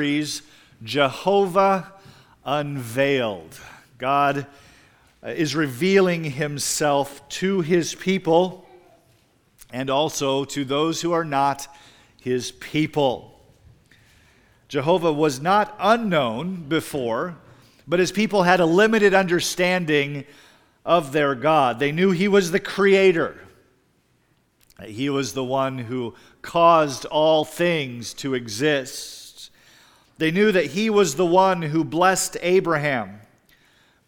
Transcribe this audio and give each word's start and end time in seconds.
series, 0.00 0.42
Jehovah 0.84 1.92
Unveiled. 2.44 3.58
God 3.98 4.46
uh, 5.24 5.30
is 5.30 5.56
revealing 5.56 6.22
himself 6.22 7.28
to 7.30 7.62
his 7.62 7.96
people 7.96 8.64
and 9.72 9.90
also 9.90 10.44
to 10.44 10.64
those 10.64 11.02
who 11.02 11.10
are 11.10 11.24
not 11.24 11.66
his 12.20 12.52
people. 12.52 13.40
Jehovah 14.68 15.12
was 15.12 15.40
not 15.40 15.74
unknown 15.80 16.68
before, 16.68 17.36
but 17.88 17.98
his 17.98 18.12
people 18.12 18.44
had 18.44 18.60
a 18.60 18.66
limited 18.66 19.14
understanding 19.14 20.24
of 20.86 21.10
their 21.10 21.34
God. 21.34 21.80
They 21.80 21.90
knew 21.90 22.12
he 22.12 22.28
was 22.28 22.52
the 22.52 22.60
creator. 22.60 23.36
He 24.84 25.10
was 25.10 25.32
the 25.32 25.42
one 25.42 25.76
who 25.76 26.14
caused 26.40 27.04
all 27.06 27.44
things 27.44 28.14
to 28.14 28.34
exist. 28.34 29.17
They 30.18 30.30
knew 30.32 30.50
that 30.52 30.66
he 30.66 30.90
was 30.90 31.14
the 31.14 31.26
one 31.26 31.62
who 31.62 31.84
blessed 31.84 32.36
Abraham, 32.42 33.20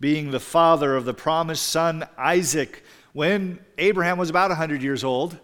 being 0.01 0.31
the 0.31 0.41
father 0.41 0.97
of 0.97 1.05
the 1.05 1.15
promised 1.15 1.67
son 1.69 2.07
Isaac, 2.19 2.85
when 3.13 3.61
Abraham 3.79 4.19
was 4.19 4.31
about 4.31 4.51
100 4.51 4.83
years 4.83 5.05
old, 5.05 5.39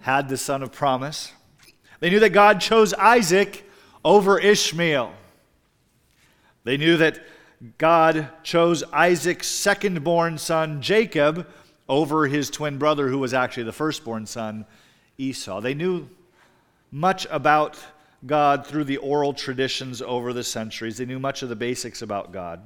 had 0.00 0.28
the 0.28 0.36
son 0.36 0.62
of 0.62 0.72
promise. 0.72 1.32
They 2.00 2.08
knew 2.08 2.20
that 2.20 2.30
God 2.30 2.60
chose 2.60 2.94
Isaac 2.94 3.68
over 4.04 4.38
Ishmael. 4.38 5.12
They 6.64 6.76
knew 6.76 6.96
that 6.96 7.20
God 7.76 8.28
chose 8.42 8.82
Isaac's 8.92 9.46
second 9.46 10.02
born 10.02 10.38
son, 10.38 10.80
Jacob, 10.80 11.46
over 11.88 12.26
his 12.26 12.48
twin 12.48 12.78
brother, 12.78 13.08
who 13.08 13.18
was 13.18 13.34
actually 13.34 13.64
the 13.64 13.72
firstborn 13.72 14.24
son, 14.24 14.64
Esau. 15.18 15.60
They 15.60 15.74
knew 15.74 16.08
much 16.90 17.26
about 17.30 17.78
God 18.26 18.66
through 18.66 18.84
the 18.84 18.98
oral 18.98 19.32
traditions 19.32 20.02
over 20.02 20.32
the 20.32 20.44
centuries. 20.44 20.98
They 20.98 21.06
knew 21.06 21.18
much 21.18 21.42
of 21.42 21.48
the 21.48 21.56
basics 21.56 22.02
about 22.02 22.32
God. 22.32 22.60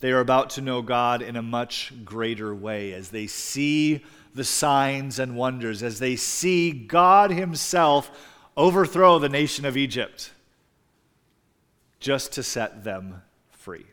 They 0.00 0.12
are 0.12 0.20
about 0.20 0.50
to 0.50 0.60
know 0.60 0.82
God 0.82 1.22
in 1.22 1.36
a 1.36 1.42
much 1.42 1.92
greater 2.04 2.54
way 2.54 2.92
as 2.92 3.10
they 3.10 3.26
see 3.26 4.04
the 4.34 4.44
signs 4.44 5.18
and 5.18 5.36
wonders, 5.36 5.82
as 5.82 5.98
they 5.98 6.16
see 6.16 6.72
God 6.72 7.30
Himself 7.30 8.10
overthrow 8.56 9.18
the 9.18 9.28
nation 9.28 9.64
of 9.64 9.76
Egypt 9.76 10.32
just 12.00 12.32
to 12.32 12.42
set 12.42 12.82
them 12.82 13.22
free. 13.50 13.84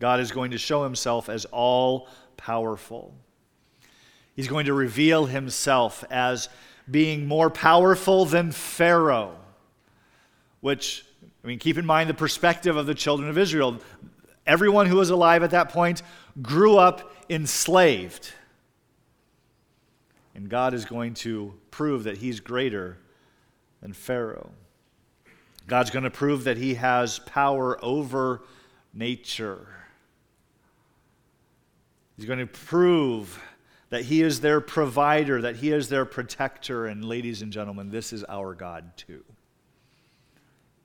God 0.00 0.20
is 0.20 0.32
going 0.32 0.50
to 0.50 0.58
show 0.58 0.82
Himself 0.82 1.28
as 1.28 1.44
all 1.46 2.08
powerful. 2.36 3.14
He's 4.34 4.48
going 4.48 4.66
to 4.66 4.74
reveal 4.74 5.26
Himself 5.26 6.04
as 6.10 6.48
being 6.90 7.26
more 7.26 7.50
powerful 7.50 8.24
than 8.24 8.52
Pharaoh, 8.52 9.36
which, 10.60 11.04
I 11.42 11.46
mean, 11.46 11.58
keep 11.58 11.78
in 11.78 11.86
mind 11.86 12.08
the 12.08 12.14
perspective 12.14 12.76
of 12.76 12.86
the 12.86 12.94
children 12.94 13.28
of 13.28 13.38
Israel. 13.38 13.78
Everyone 14.46 14.86
who 14.86 14.96
was 14.96 15.10
alive 15.10 15.42
at 15.42 15.50
that 15.50 15.70
point 15.70 16.02
grew 16.40 16.76
up 16.76 17.12
enslaved. 17.28 18.32
And 20.34 20.48
God 20.48 20.74
is 20.74 20.84
going 20.84 21.14
to 21.14 21.54
prove 21.70 22.04
that 22.04 22.18
He's 22.18 22.40
greater 22.40 22.98
than 23.80 23.92
Pharaoh. 23.92 24.50
God's 25.66 25.90
going 25.90 26.04
to 26.04 26.10
prove 26.10 26.44
that 26.44 26.56
He 26.56 26.74
has 26.74 27.18
power 27.20 27.82
over 27.84 28.42
nature. 28.94 29.66
He's 32.16 32.26
going 32.26 32.38
to 32.38 32.46
prove 32.46 33.42
that 33.90 34.06
He 34.06 34.22
is 34.22 34.40
their 34.40 34.60
provider, 34.60 35.40
that 35.42 35.56
He 35.56 35.72
is 35.72 35.88
their 35.88 36.04
protector. 36.04 36.86
And, 36.86 37.04
ladies 37.04 37.42
and 37.42 37.52
gentlemen, 37.52 37.90
this 37.90 38.12
is 38.12 38.24
our 38.24 38.54
God 38.54 38.96
too. 38.96 39.24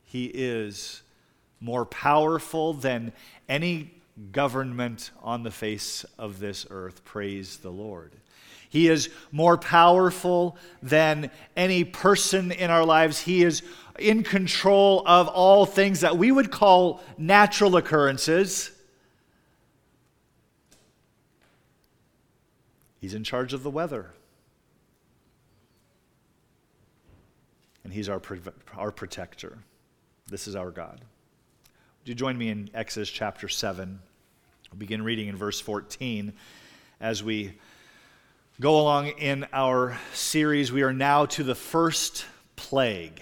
He 0.03 0.25
is 0.25 1.01
more 1.59 1.85
powerful 1.85 2.73
than 2.73 3.13
any 3.47 3.91
government 4.31 5.11
on 5.21 5.43
the 5.43 5.51
face 5.51 6.05
of 6.17 6.39
this 6.39 6.65
earth. 6.69 7.05
Praise 7.05 7.57
the 7.57 7.69
Lord. 7.69 8.11
He 8.69 8.87
is 8.87 9.09
more 9.31 9.57
powerful 9.57 10.57
than 10.81 11.29
any 11.57 11.83
person 11.83 12.51
in 12.51 12.69
our 12.69 12.85
lives. 12.85 13.19
He 13.19 13.43
is 13.43 13.63
in 13.99 14.23
control 14.23 15.03
of 15.05 15.27
all 15.27 15.65
things 15.65 16.01
that 16.01 16.17
we 16.17 16.31
would 16.31 16.51
call 16.51 17.01
natural 17.17 17.75
occurrences. 17.75 18.71
He's 23.01 23.15
in 23.15 23.23
charge 23.23 23.51
of 23.51 23.63
the 23.63 23.71
weather. 23.71 24.11
And 27.83 27.91
He's 27.91 28.07
our, 28.07 28.21
our 28.77 28.91
protector. 28.91 29.57
This 30.27 30.47
is 30.47 30.55
our 30.55 30.69
God. 30.69 31.01
Would 31.99 32.09
you 32.09 32.15
join 32.15 32.37
me 32.37 32.49
in 32.49 32.69
Exodus 32.75 33.09
chapter 33.09 33.49
7? 33.49 33.99
We'll 34.71 34.79
begin 34.79 35.03
reading 35.03 35.27
in 35.27 35.35
verse 35.35 35.59
14 35.59 36.31
as 37.01 37.23
we 37.23 37.53
go 38.59 38.79
along 38.79 39.07
in 39.07 39.47
our 39.51 39.97
series. 40.13 40.71
We 40.71 40.83
are 40.83 40.93
now 40.93 41.25
to 41.25 41.43
the 41.43 41.55
first 41.55 42.25
plague. 42.55 43.19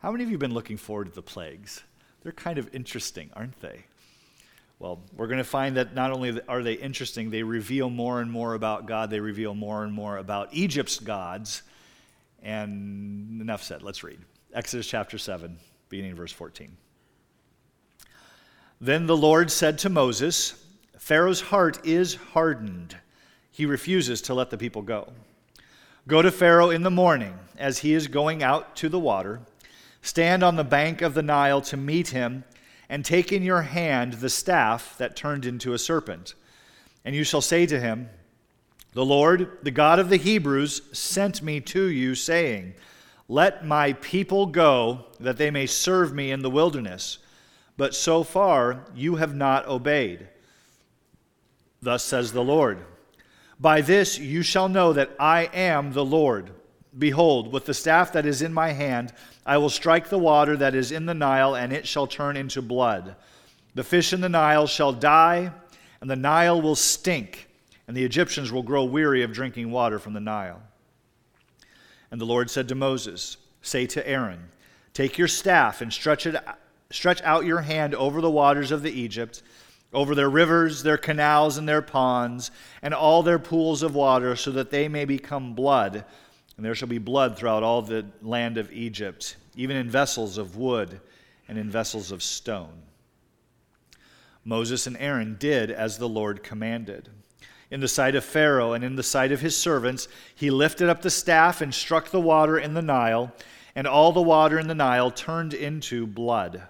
How 0.00 0.10
many 0.10 0.24
of 0.24 0.30
you 0.30 0.34
have 0.34 0.40
been 0.40 0.54
looking 0.54 0.76
forward 0.76 1.06
to 1.06 1.14
the 1.14 1.22
plagues? 1.22 1.82
They're 2.22 2.32
kind 2.32 2.58
of 2.58 2.74
interesting, 2.74 3.30
aren't 3.34 3.60
they? 3.60 3.84
Well, 4.80 4.98
we're 5.14 5.26
going 5.26 5.38
to 5.38 5.44
find 5.44 5.76
that 5.76 5.94
not 5.94 6.10
only 6.10 6.40
are 6.48 6.62
they 6.62 6.72
interesting, 6.72 7.28
they 7.28 7.42
reveal 7.42 7.90
more 7.90 8.22
and 8.22 8.30
more 8.30 8.54
about 8.54 8.86
God, 8.86 9.10
they 9.10 9.20
reveal 9.20 9.54
more 9.54 9.84
and 9.84 9.92
more 9.92 10.16
about 10.16 10.48
Egypt's 10.52 10.98
gods. 10.98 11.62
And 12.42 13.42
enough 13.42 13.62
said. 13.62 13.82
Let's 13.82 14.02
read. 14.02 14.18
Exodus 14.54 14.86
chapter 14.86 15.18
7, 15.18 15.58
beginning 15.90 16.14
verse 16.14 16.32
14. 16.32 16.74
Then 18.80 19.06
the 19.06 19.16
Lord 19.16 19.50
said 19.50 19.78
to 19.80 19.90
Moses, 19.90 20.64
Pharaoh's 20.98 21.42
heart 21.42 21.86
is 21.86 22.14
hardened. 22.14 22.96
He 23.50 23.66
refuses 23.66 24.22
to 24.22 24.34
let 24.34 24.48
the 24.48 24.56
people 24.56 24.80
go. 24.80 25.12
Go 26.08 26.22
to 26.22 26.30
Pharaoh 26.30 26.70
in 26.70 26.82
the 26.82 26.90
morning 26.90 27.38
as 27.58 27.80
he 27.80 27.92
is 27.92 28.08
going 28.08 28.42
out 28.42 28.76
to 28.76 28.88
the 28.88 28.98
water. 28.98 29.40
Stand 30.00 30.42
on 30.42 30.56
the 30.56 30.64
bank 30.64 31.02
of 31.02 31.12
the 31.12 31.22
Nile 31.22 31.60
to 31.60 31.76
meet 31.76 32.08
him 32.08 32.44
and 32.90 33.04
take 33.04 33.32
in 33.32 33.44
your 33.44 33.62
hand 33.62 34.14
the 34.14 34.28
staff 34.28 34.98
that 34.98 35.14
turned 35.14 35.46
into 35.46 35.72
a 35.72 35.78
serpent. 35.78 36.34
And 37.04 37.14
you 37.14 37.22
shall 37.22 37.40
say 37.40 37.64
to 37.64 37.80
him, 37.80 38.10
The 38.94 39.04
Lord, 39.04 39.58
the 39.62 39.70
God 39.70 40.00
of 40.00 40.10
the 40.10 40.16
Hebrews, 40.16 40.82
sent 40.92 41.40
me 41.40 41.60
to 41.60 41.84
you, 41.84 42.16
saying, 42.16 42.74
Let 43.28 43.64
my 43.64 43.92
people 43.94 44.46
go, 44.46 45.06
that 45.20 45.36
they 45.36 45.52
may 45.52 45.66
serve 45.66 46.12
me 46.12 46.32
in 46.32 46.42
the 46.42 46.50
wilderness. 46.50 47.18
But 47.76 47.94
so 47.94 48.24
far 48.24 48.84
you 48.92 49.16
have 49.16 49.36
not 49.36 49.68
obeyed. 49.68 50.26
Thus 51.80 52.04
says 52.04 52.32
the 52.32 52.44
Lord 52.44 52.84
By 53.60 53.82
this 53.82 54.18
you 54.18 54.42
shall 54.42 54.68
know 54.68 54.92
that 54.92 55.14
I 55.18 55.42
am 55.54 55.92
the 55.92 56.04
Lord. 56.04 56.50
Behold, 56.98 57.52
with 57.52 57.66
the 57.66 57.72
staff 57.72 58.12
that 58.14 58.26
is 58.26 58.42
in 58.42 58.52
my 58.52 58.72
hand, 58.72 59.12
I 59.46 59.56
will 59.58 59.70
strike 59.70 60.08
the 60.08 60.18
water 60.18 60.56
that 60.56 60.74
is 60.74 60.92
in 60.92 61.06
the 61.06 61.14
Nile, 61.14 61.54
and 61.54 61.72
it 61.72 61.86
shall 61.86 62.06
turn 62.06 62.36
into 62.36 62.60
blood. 62.60 63.16
The 63.74 63.84
fish 63.84 64.12
in 64.12 64.20
the 64.20 64.28
Nile 64.28 64.66
shall 64.66 64.92
die, 64.92 65.52
and 66.00 66.10
the 66.10 66.16
Nile 66.16 66.60
will 66.60 66.76
stink, 66.76 67.48
and 67.88 67.96
the 67.96 68.04
Egyptians 68.04 68.52
will 68.52 68.62
grow 68.62 68.84
weary 68.84 69.22
of 69.22 69.32
drinking 69.32 69.70
water 69.70 69.98
from 69.98 70.12
the 70.12 70.20
Nile. 70.20 70.62
And 72.10 72.20
the 72.20 72.26
Lord 72.26 72.50
said 72.50 72.68
to 72.68 72.74
Moses, 72.74 73.36
Say 73.62 73.86
to 73.86 74.06
Aaron, 74.06 74.48
Take 74.92 75.16
your 75.16 75.28
staff 75.28 75.80
and 75.80 75.92
stretch, 75.92 76.26
it, 76.26 76.36
stretch 76.90 77.22
out 77.22 77.44
your 77.44 77.60
hand 77.60 77.94
over 77.94 78.20
the 78.20 78.30
waters 78.30 78.72
of 78.72 78.82
the 78.82 78.90
Egypt, 78.90 79.42
over 79.92 80.14
their 80.14 80.30
rivers, 80.30 80.82
their 80.82 80.98
canals, 80.98 81.56
and 81.56 81.68
their 81.68 81.82
ponds, 81.82 82.50
and 82.82 82.92
all 82.92 83.22
their 83.22 83.38
pools 83.38 83.82
of 83.82 83.94
water, 83.94 84.36
so 84.36 84.50
that 84.50 84.70
they 84.70 84.88
may 84.88 85.04
become 85.04 85.54
blood 85.54 86.04
and 86.60 86.66
there 86.66 86.74
shall 86.74 86.88
be 86.88 86.98
blood 86.98 87.38
throughout 87.38 87.62
all 87.62 87.80
the 87.80 88.04
land 88.20 88.58
of 88.58 88.70
Egypt, 88.70 89.36
even 89.56 89.78
in 89.78 89.88
vessels 89.88 90.36
of 90.36 90.58
wood 90.58 91.00
and 91.48 91.56
in 91.56 91.70
vessels 91.70 92.12
of 92.12 92.22
stone. 92.22 92.82
Moses 94.44 94.86
and 94.86 94.94
Aaron 94.98 95.38
did 95.40 95.70
as 95.70 95.96
the 95.96 96.06
Lord 96.06 96.42
commanded. 96.42 97.08
In 97.70 97.80
the 97.80 97.88
sight 97.88 98.14
of 98.14 98.26
Pharaoh 98.26 98.74
and 98.74 98.84
in 98.84 98.96
the 98.96 99.02
sight 99.02 99.32
of 99.32 99.40
his 99.40 99.56
servants, 99.56 100.06
he 100.34 100.50
lifted 100.50 100.90
up 100.90 101.00
the 101.00 101.08
staff 101.08 101.62
and 101.62 101.74
struck 101.74 102.10
the 102.10 102.20
water 102.20 102.58
in 102.58 102.74
the 102.74 102.82
Nile, 102.82 103.32
and 103.74 103.86
all 103.86 104.12
the 104.12 104.20
water 104.20 104.58
in 104.58 104.68
the 104.68 104.74
Nile 104.74 105.10
turned 105.10 105.54
into 105.54 106.06
blood. 106.06 106.60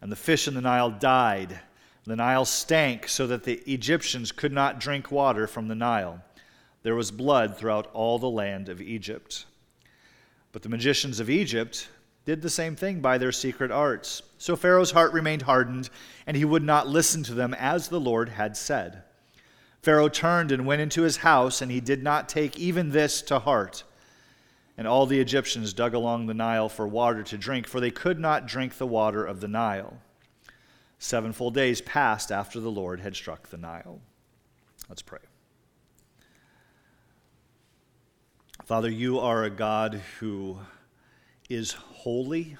And 0.00 0.12
the 0.12 0.14
fish 0.14 0.46
in 0.46 0.54
the 0.54 0.60
Nile 0.60 0.92
died. 0.92 1.58
The 2.04 2.14
Nile 2.14 2.44
stank 2.44 3.08
so 3.08 3.26
that 3.26 3.42
the 3.42 3.60
Egyptians 3.66 4.30
could 4.30 4.52
not 4.52 4.78
drink 4.78 5.10
water 5.10 5.48
from 5.48 5.66
the 5.66 5.74
Nile. 5.74 6.22
There 6.82 6.94
was 6.94 7.10
blood 7.10 7.56
throughout 7.56 7.90
all 7.92 8.18
the 8.18 8.30
land 8.30 8.68
of 8.68 8.80
Egypt. 8.80 9.44
But 10.52 10.62
the 10.62 10.68
magicians 10.68 11.20
of 11.20 11.30
Egypt 11.30 11.88
did 12.24 12.42
the 12.42 12.50
same 12.50 12.76
thing 12.76 13.00
by 13.00 13.18
their 13.18 13.32
secret 13.32 13.70
arts. 13.70 14.22
So 14.38 14.56
Pharaoh's 14.56 14.90
heart 14.90 15.12
remained 15.12 15.42
hardened, 15.42 15.90
and 16.26 16.36
he 16.36 16.44
would 16.44 16.62
not 16.62 16.88
listen 16.88 17.22
to 17.24 17.34
them 17.34 17.54
as 17.54 17.88
the 17.88 18.00
Lord 18.00 18.30
had 18.30 18.56
said. 18.56 19.02
Pharaoh 19.82 20.08
turned 20.08 20.52
and 20.52 20.66
went 20.66 20.82
into 20.82 21.02
his 21.02 21.18
house, 21.18 21.62
and 21.62 21.70
he 21.70 21.80
did 21.80 22.02
not 22.02 22.28
take 22.28 22.58
even 22.58 22.90
this 22.90 23.22
to 23.22 23.38
heart. 23.38 23.84
And 24.76 24.86
all 24.86 25.06
the 25.06 25.20
Egyptians 25.20 25.72
dug 25.72 25.94
along 25.94 26.26
the 26.26 26.34
Nile 26.34 26.68
for 26.68 26.86
water 26.86 27.22
to 27.22 27.38
drink, 27.38 27.66
for 27.66 27.80
they 27.80 27.90
could 27.90 28.18
not 28.18 28.46
drink 28.46 28.76
the 28.76 28.86
water 28.86 29.24
of 29.24 29.40
the 29.40 29.48
Nile. 29.48 29.98
Seven 30.98 31.32
full 31.32 31.50
days 31.50 31.80
passed 31.80 32.30
after 32.30 32.60
the 32.60 32.70
Lord 32.70 33.00
had 33.00 33.16
struck 33.16 33.48
the 33.48 33.56
Nile. 33.56 34.00
Let's 34.88 35.02
pray. 35.02 35.20
Father, 38.70 38.88
you 38.88 39.18
are 39.18 39.42
a 39.42 39.50
God 39.50 40.00
who 40.20 40.56
is 41.48 41.72
holy 41.72 42.56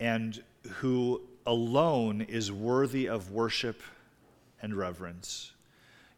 and 0.00 0.42
who 0.68 1.22
alone 1.46 2.22
is 2.22 2.50
worthy 2.50 3.08
of 3.08 3.30
worship 3.30 3.82
and 4.60 4.74
reverence. 4.74 5.52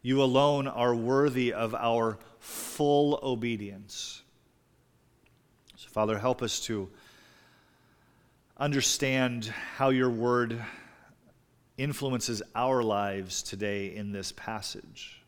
You 0.01 0.23
alone 0.23 0.67
are 0.67 0.95
worthy 0.95 1.53
of 1.53 1.75
our 1.75 2.19
full 2.39 3.21
obedience. 3.23 4.23
So, 5.77 5.87
Father, 5.91 6.19
help 6.19 6.41
us 6.41 6.61
to 6.61 6.89
understand 8.57 9.53
how 9.77 9.91
your 9.91 10.09
word 10.09 10.59
influences 11.77 12.43
our 12.55 12.83
lives 12.83 13.43
today 13.43 13.95
in 13.95 14.13
this 14.13 14.33
passage. 14.33 15.20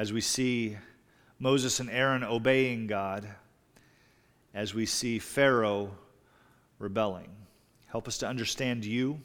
As 0.00 0.14
we 0.14 0.22
see 0.22 0.78
Moses 1.38 1.78
and 1.78 1.90
Aaron 1.90 2.24
obeying 2.24 2.86
God, 2.86 3.28
as 4.54 4.72
we 4.72 4.86
see 4.86 5.18
Pharaoh 5.18 5.90
rebelling. 6.78 7.28
Help 7.84 8.08
us 8.08 8.16
to 8.16 8.26
understand 8.26 8.82
you 8.86 9.20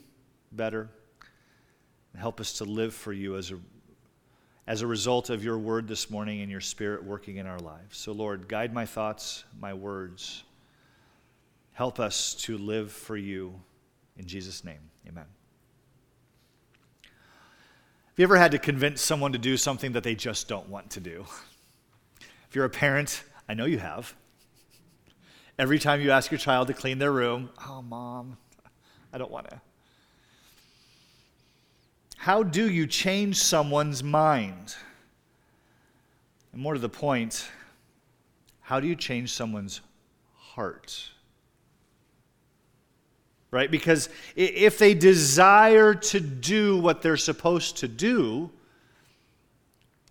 better, 0.51 0.89
and 2.11 2.21
help 2.21 2.41
us 2.41 2.57
to 2.57 2.65
live 2.65 2.93
for 2.93 3.13
you 3.13 3.37
as 3.37 3.51
a, 3.51 3.59
as 4.67 4.81
a 4.81 4.87
result 4.87 5.29
of 5.29 5.45
your 5.45 5.57
word 5.57 5.87
this 5.87 6.09
morning 6.09 6.41
and 6.41 6.51
your 6.51 6.59
spirit 6.59 7.05
working 7.05 7.37
in 7.37 7.47
our 7.47 7.59
lives. 7.59 7.97
So, 7.97 8.11
Lord, 8.11 8.49
guide 8.49 8.73
my 8.73 8.85
thoughts, 8.85 9.45
my 9.57 9.73
words. 9.73 10.43
Help 11.71 12.01
us 12.01 12.33
to 12.33 12.57
live 12.57 12.91
for 12.91 13.15
you. 13.15 13.61
In 14.17 14.25
Jesus' 14.25 14.65
name, 14.65 14.89
amen. 15.07 15.27
Have 18.15 18.21
you 18.21 18.23
ever 18.27 18.37
had 18.37 18.51
to 18.51 18.59
convince 18.59 19.01
someone 19.01 19.33
to 19.33 19.37
do 19.37 19.57
something 19.57 19.91
that 19.91 20.03
they 20.03 20.15
just 20.15 20.47
don't 20.47 20.69
want 20.69 20.89
to 20.91 21.01
do? 21.01 21.25
If 22.47 22.55
you're 22.55 22.63
a 22.63 22.69
parent, 22.69 23.25
I 23.49 23.55
know 23.55 23.65
you 23.65 23.77
have. 23.79 24.15
Every 25.59 25.79
time 25.79 25.99
you 25.99 26.11
ask 26.11 26.31
your 26.31 26.37
child 26.37 26.69
to 26.69 26.73
clean 26.73 26.97
their 26.97 27.11
room, 27.11 27.49
oh, 27.67 27.81
mom, 27.81 28.37
I 29.11 29.17
don't 29.17 29.31
want 29.31 29.49
to. 29.49 29.59
How 32.15 32.41
do 32.41 32.71
you 32.71 32.87
change 32.87 33.35
someone's 33.35 34.01
mind? 34.01 34.77
And 36.53 36.61
more 36.61 36.73
to 36.73 36.79
the 36.79 36.87
point, 36.87 37.49
how 38.61 38.79
do 38.79 38.87
you 38.87 38.95
change 38.95 39.33
someone's 39.33 39.81
heart? 40.37 41.09
Right? 43.55 43.71
Because 43.71 44.09
if 44.35 44.77
they 44.77 44.93
desire 44.93 45.93
to 45.93 46.19
do 46.19 46.77
what 46.77 47.01
they're 47.01 47.15
supposed 47.15 47.77
to 47.77 47.87
do, 47.87 48.51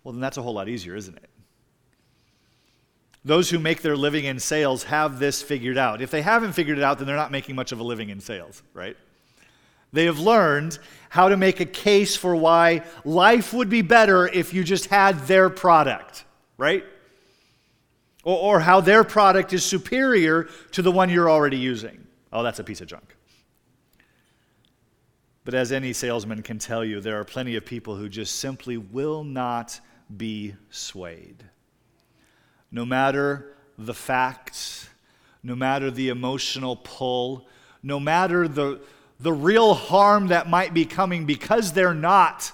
well, 0.03 0.13
then 0.13 0.19
that's 0.19 0.37
a 0.37 0.41
whole 0.41 0.55
lot 0.55 0.67
easier, 0.67 0.95
isn't 0.95 1.15
it? 1.15 1.29
Those 3.23 3.47
who 3.51 3.59
make 3.59 3.83
their 3.83 3.95
living 3.95 4.25
in 4.25 4.39
sales 4.39 4.85
have 4.85 5.19
this 5.19 5.43
figured 5.43 5.77
out. 5.77 6.01
If 6.01 6.09
they 6.09 6.23
haven't 6.23 6.53
figured 6.53 6.79
it 6.79 6.83
out, 6.83 6.97
then 6.97 7.05
they're 7.05 7.15
not 7.15 7.29
making 7.29 7.53
much 7.53 7.71
of 7.71 7.79
a 7.79 7.83
living 7.83 8.09
in 8.09 8.19
sales, 8.19 8.63
right? 8.73 8.97
They 9.93 10.05
have 10.05 10.17
learned 10.17 10.79
how 11.09 11.29
to 11.29 11.37
make 11.37 11.59
a 11.59 11.65
case 11.65 12.15
for 12.15 12.35
why 12.35 12.81
life 13.03 13.53
would 13.53 13.69
be 13.69 13.83
better 13.83 14.27
if 14.27 14.55
you 14.55 14.63
just 14.63 14.87
had 14.87 15.19
their 15.27 15.51
product, 15.51 16.25
right? 16.57 16.83
Or, 18.23 18.55
or, 18.55 18.59
how 18.59 18.81
their 18.81 19.03
product 19.03 19.53
is 19.53 19.63
superior 19.63 20.49
to 20.71 20.81
the 20.81 20.91
one 20.91 21.11
you're 21.11 21.29
already 21.29 21.57
using. 21.57 22.07
Oh, 22.33 22.41
that's 22.41 22.57
a 22.57 22.63
piece 22.63 22.81
of 22.81 22.87
junk. 22.87 23.14
But 25.45 25.53
as 25.53 25.71
any 25.71 25.93
salesman 25.93 26.41
can 26.41 26.59
tell 26.59 26.83
you, 26.83 26.99
there 26.99 27.19
are 27.19 27.23
plenty 27.23 27.55
of 27.55 27.65
people 27.65 27.95
who 27.95 28.09
just 28.09 28.35
simply 28.37 28.77
will 28.77 29.23
not 29.23 29.79
be 30.15 30.55
swayed 30.69 31.45
no 32.75 32.85
matter 32.85 33.55
the 33.77 33.93
facts, 33.93 34.89
no 35.41 35.55
matter 35.55 35.89
the 35.89 36.09
emotional 36.09 36.75
pull, 36.75 37.47
no 37.81 38.01
matter 38.01 38.49
the, 38.49 38.81
the 39.21 39.31
real 39.31 39.73
harm 39.73 40.27
that 40.27 40.49
might 40.49 40.73
be 40.73 40.85
coming 40.85 41.25
because 41.25 41.71
they're 41.71 41.93
not 41.93 42.51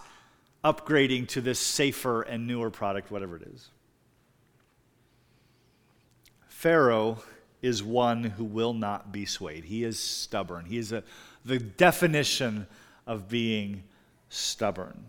upgrading 0.64 1.28
to 1.28 1.42
this 1.42 1.60
safer 1.60 2.22
and 2.22 2.46
newer 2.46 2.70
product, 2.70 3.10
whatever 3.10 3.36
it 3.36 3.42
is. 3.52 3.70
Pharaoh 6.48 7.24
is 7.64 7.82
one 7.82 8.24
who 8.24 8.44
will 8.44 8.74
not 8.74 9.12
be 9.12 9.26
swayed. 9.26 9.64
He 9.64 9.84
is 9.84 10.00
stubborn. 10.00 10.66
He 10.66 10.78
is 10.78 10.92
a, 10.92 11.04
the 11.44 11.58
definition 11.58 12.68
of 13.08 13.28
being 13.28 13.84
stubborn. 14.30 15.04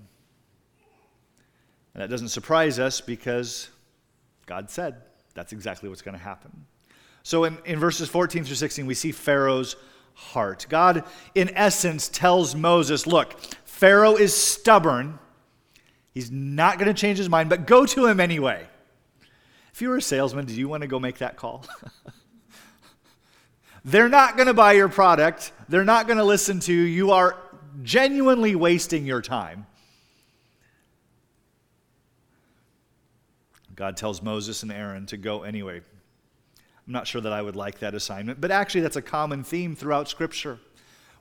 And 1.94 2.02
that 2.02 2.10
doesn't 2.10 2.28
surprise 2.28 2.78
us 2.78 3.00
because 3.00 3.68
God 4.46 4.70
said 4.70 4.96
that's 5.34 5.52
exactly 5.52 5.88
what's 5.88 6.02
going 6.02 6.16
to 6.16 6.22
happen. 6.22 6.66
So 7.22 7.44
in, 7.44 7.58
in 7.64 7.78
verses 7.78 8.08
14 8.08 8.44
through 8.44 8.56
16, 8.56 8.86
we 8.86 8.94
see 8.94 9.12
Pharaoh's 9.12 9.76
heart. 10.14 10.66
God, 10.68 11.04
in 11.34 11.50
essence, 11.54 12.08
tells 12.08 12.54
Moses, 12.54 13.06
Look, 13.06 13.38
Pharaoh 13.64 14.16
is 14.16 14.34
stubborn. 14.34 15.18
He's 16.12 16.30
not 16.30 16.78
going 16.78 16.92
to 16.92 17.00
change 17.00 17.18
his 17.18 17.28
mind, 17.28 17.48
but 17.48 17.66
go 17.66 17.86
to 17.86 18.06
him 18.06 18.20
anyway. 18.20 18.66
If 19.72 19.80
you 19.80 19.88
were 19.88 19.96
a 19.96 20.02
salesman, 20.02 20.44
do 20.44 20.54
you 20.54 20.68
want 20.68 20.82
to 20.82 20.86
go 20.86 20.98
make 20.98 21.18
that 21.18 21.36
call? 21.36 21.64
They're 23.84 24.08
not 24.08 24.36
going 24.36 24.46
to 24.46 24.54
buy 24.54 24.72
your 24.72 24.88
product. 24.88 25.52
They're 25.68 25.84
not 25.84 26.06
going 26.06 26.18
to 26.18 26.24
listen 26.24 26.60
to 26.60 26.72
you. 26.72 26.82
You 26.82 27.10
are 27.12 27.36
genuinely 27.82 28.54
wasting 28.54 29.06
your 29.06 29.22
time. 29.22 29.66
God 33.74 33.96
tells 33.96 34.22
Moses 34.22 34.62
and 34.62 34.70
Aaron 34.70 35.06
to 35.06 35.16
go 35.16 35.42
anyway. 35.42 35.80
I'm 36.86 36.92
not 36.92 37.06
sure 37.06 37.20
that 37.20 37.32
I 37.32 37.40
would 37.40 37.56
like 37.56 37.78
that 37.78 37.94
assignment, 37.94 38.40
but 38.40 38.50
actually, 38.50 38.82
that's 38.82 38.96
a 38.96 39.02
common 39.02 39.44
theme 39.44 39.74
throughout 39.74 40.08
Scripture 40.08 40.58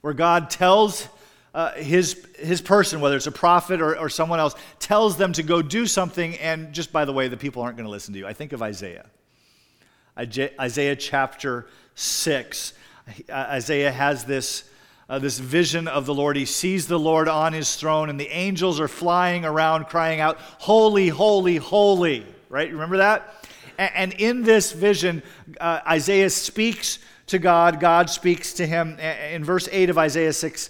where 0.01 0.13
God 0.13 0.49
tells 0.49 1.07
uh, 1.53 1.73
his, 1.73 2.25
his 2.39 2.61
person, 2.61 3.01
whether 3.01 3.15
it's 3.15 3.27
a 3.27 3.31
prophet 3.31 3.81
or, 3.81 3.97
or 3.97 4.09
someone 4.09 4.39
else, 4.39 4.55
tells 4.79 5.17
them 5.17 5.33
to 5.33 5.43
go 5.43 5.61
do 5.61 5.85
something, 5.85 6.35
and 6.37 6.73
just 6.73 6.91
by 6.91 7.05
the 7.05 7.13
way, 7.13 7.27
the 7.27 7.37
people 7.37 7.61
aren't 7.61 7.77
going 7.77 7.85
to 7.85 7.91
listen 7.91 8.13
to 8.13 8.19
you. 8.19 8.27
I 8.27 8.33
think 8.33 8.53
of 8.53 8.61
Isaiah. 8.61 9.05
Isaiah 10.17 10.95
chapter 10.95 11.67
6. 11.95 12.73
Isaiah 13.29 13.91
has 13.91 14.25
this, 14.25 14.63
uh, 15.11 15.19
this 15.19 15.37
vision 15.37 15.87
of 15.87 16.07
the 16.07 16.13
Lord. 16.15 16.37
He 16.37 16.45
sees 16.45 16.87
the 16.87 16.97
Lord 16.97 17.27
on 17.27 17.53
his 17.53 17.75
throne, 17.75 18.09
and 18.09 18.19
the 18.19 18.29
angels 18.29 18.79
are 18.79 18.87
flying 18.87 19.45
around 19.45 19.85
crying 19.85 20.21
out, 20.21 20.39
Holy, 20.39 21.09
holy, 21.09 21.57
holy 21.57 22.25
right? 22.51 22.71
Remember 22.71 22.97
that? 22.97 23.47
And 23.77 24.13
in 24.13 24.43
this 24.43 24.73
vision, 24.73 25.23
uh, 25.59 25.79
Isaiah 25.87 26.29
speaks 26.29 26.99
to 27.27 27.39
God, 27.39 27.79
God 27.79 28.09
speaks 28.09 28.53
to 28.53 28.67
him. 28.67 28.99
In 28.99 29.43
verse 29.43 29.67
8 29.71 29.89
of 29.89 29.97
Isaiah 29.97 30.33
6, 30.33 30.69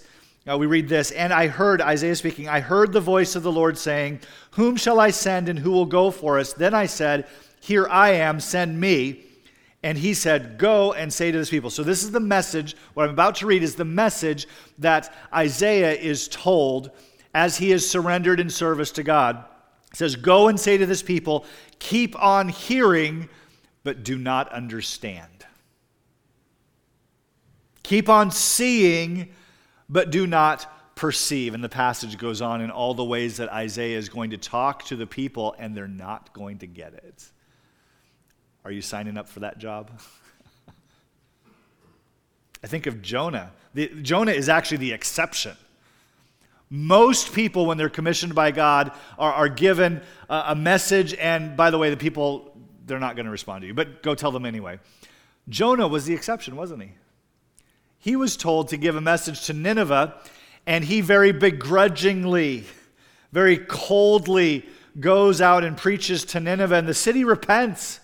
uh, 0.50 0.56
we 0.56 0.66
read 0.66 0.88
this 0.88 1.10
And 1.10 1.32
I 1.32 1.48
heard, 1.48 1.82
Isaiah 1.82 2.16
speaking, 2.16 2.48
I 2.48 2.60
heard 2.60 2.92
the 2.92 3.00
voice 3.00 3.36
of 3.36 3.42
the 3.42 3.52
Lord 3.52 3.76
saying, 3.76 4.20
Whom 4.52 4.76
shall 4.76 4.98
I 4.98 5.10
send 5.10 5.48
and 5.48 5.58
who 5.58 5.72
will 5.72 5.86
go 5.86 6.10
for 6.10 6.38
us? 6.38 6.52
Then 6.52 6.72
I 6.72 6.86
said, 6.86 7.26
Here 7.60 7.86
I 7.88 8.10
am, 8.10 8.40
send 8.40 8.80
me. 8.80 9.24
And 9.82 9.98
he 9.98 10.14
said, 10.14 10.58
Go 10.58 10.92
and 10.92 11.12
say 11.12 11.32
to 11.32 11.38
this 11.38 11.50
people. 11.50 11.70
So, 11.70 11.82
this 11.82 12.02
is 12.02 12.10
the 12.10 12.20
message. 12.20 12.76
What 12.94 13.04
I'm 13.04 13.10
about 13.10 13.36
to 13.36 13.46
read 13.46 13.62
is 13.62 13.74
the 13.74 13.84
message 13.84 14.46
that 14.78 15.12
Isaiah 15.34 15.92
is 15.92 16.28
told 16.28 16.90
as 17.34 17.56
he 17.56 17.72
is 17.72 17.88
surrendered 17.88 18.40
in 18.40 18.50
service 18.50 18.90
to 18.92 19.02
God. 19.02 19.44
It 19.90 19.96
says, 19.96 20.16
Go 20.16 20.48
and 20.48 20.58
say 20.58 20.78
to 20.78 20.86
this 20.86 21.02
people, 21.02 21.44
keep 21.78 22.20
on 22.20 22.48
hearing, 22.48 23.28
but 23.84 24.04
do 24.04 24.16
not 24.18 24.50
understand. 24.52 25.28
Keep 27.82 28.08
on 28.08 28.30
seeing, 28.30 29.30
but 29.88 30.10
do 30.10 30.26
not 30.26 30.94
perceive. 30.94 31.52
And 31.52 31.64
the 31.64 31.68
passage 31.68 32.16
goes 32.16 32.40
on 32.40 32.60
in 32.60 32.70
all 32.70 32.94
the 32.94 33.04
ways 33.04 33.38
that 33.38 33.50
Isaiah 33.50 33.98
is 33.98 34.08
going 34.08 34.30
to 34.30 34.38
talk 34.38 34.84
to 34.86 34.96
the 34.96 35.06
people, 35.06 35.54
and 35.58 35.76
they're 35.76 35.88
not 35.88 36.32
going 36.32 36.58
to 36.58 36.66
get 36.66 36.94
it. 36.94 37.24
Are 38.64 38.70
you 38.70 38.82
signing 38.82 39.16
up 39.16 39.28
for 39.28 39.40
that 39.40 39.58
job? 39.58 39.90
I 42.64 42.66
think 42.66 42.86
of 42.86 43.02
Jonah. 43.02 43.50
The, 43.74 43.88
Jonah 44.02 44.32
is 44.32 44.48
actually 44.48 44.78
the 44.78 44.92
exception. 44.92 45.56
Most 46.70 47.34
people, 47.34 47.66
when 47.66 47.76
they're 47.76 47.90
commissioned 47.90 48.34
by 48.34 48.50
God, 48.50 48.92
are, 49.18 49.32
are 49.32 49.48
given 49.48 50.00
a, 50.30 50.44
a 50.48 50.54
message, 50.54 51.12
and 51.14 51.56
by 51.56 51.70
the 51.70 51.78
way, 51.78 51.90
the 51.90 51.96
people, 51.96 52.56
they're 52.86 53.00
not 53.00 53.16
going 53.16 53.26
to 53.26 53.32
respond 53.32 53.62
to 53.62 53.66
you, 53.66 53.74
but 53.74 54.02
go 54.02 54.14
tell 54.14 54.30
them 54.30 54.46
anyway. 54.46 54.78
Jonah 55.48 55.88
was 55.88 56.06
the 56.06 56.14
exception, 56.14 56.56
wasn't 56.56 56.82
he? 56.82 56.92
He 57.98 58.16
was 58.16 58.36
told 58.36 58.68
to 58.68 58.76
give 58.76 58.96
a 58.96 59.00
message 59.00 59.44
to 59.46 59.52
Nineveh, 59.52 60.14
and 60.66 60.84
he 60.84 61.00
very 61.00 61.32
begrudgingly, 61.32 62.64
very 63.32 63.58
coldly 63.58 64.66
goes 64.98 65.40
out 65.40 65.64
and 65.64 65.76
preaches 65.76 66.24
to 66.26 66.40
Nineveh, 66.40 66.76
and 66.76 66.88
the 66.88 66.94
city 66.94 67.24
repents. 67.24 68.00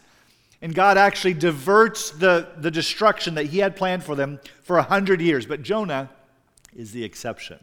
And 0.61 0.75
God 0.75 0.99
actually 0.99 1.35
diverts 1.35 2.11
the, 2.11 2.49
the 2.57 2.71
destruction 2.71 3.35
that 3.37 3.47
he 3.47 3.59
had 3.59 3.77
planned 3.77 4.03
for 4.03 4.15
them 4.15 4.41
for 4.62 4.79
a 4.79 4.83
hundred 4.83 5.21
years. 5.21 5.47
But 5.47 5.62
Jonah 5.62 6.11
is 6.77 6.93
the 6.93 7.05
exception. 7.05 7.59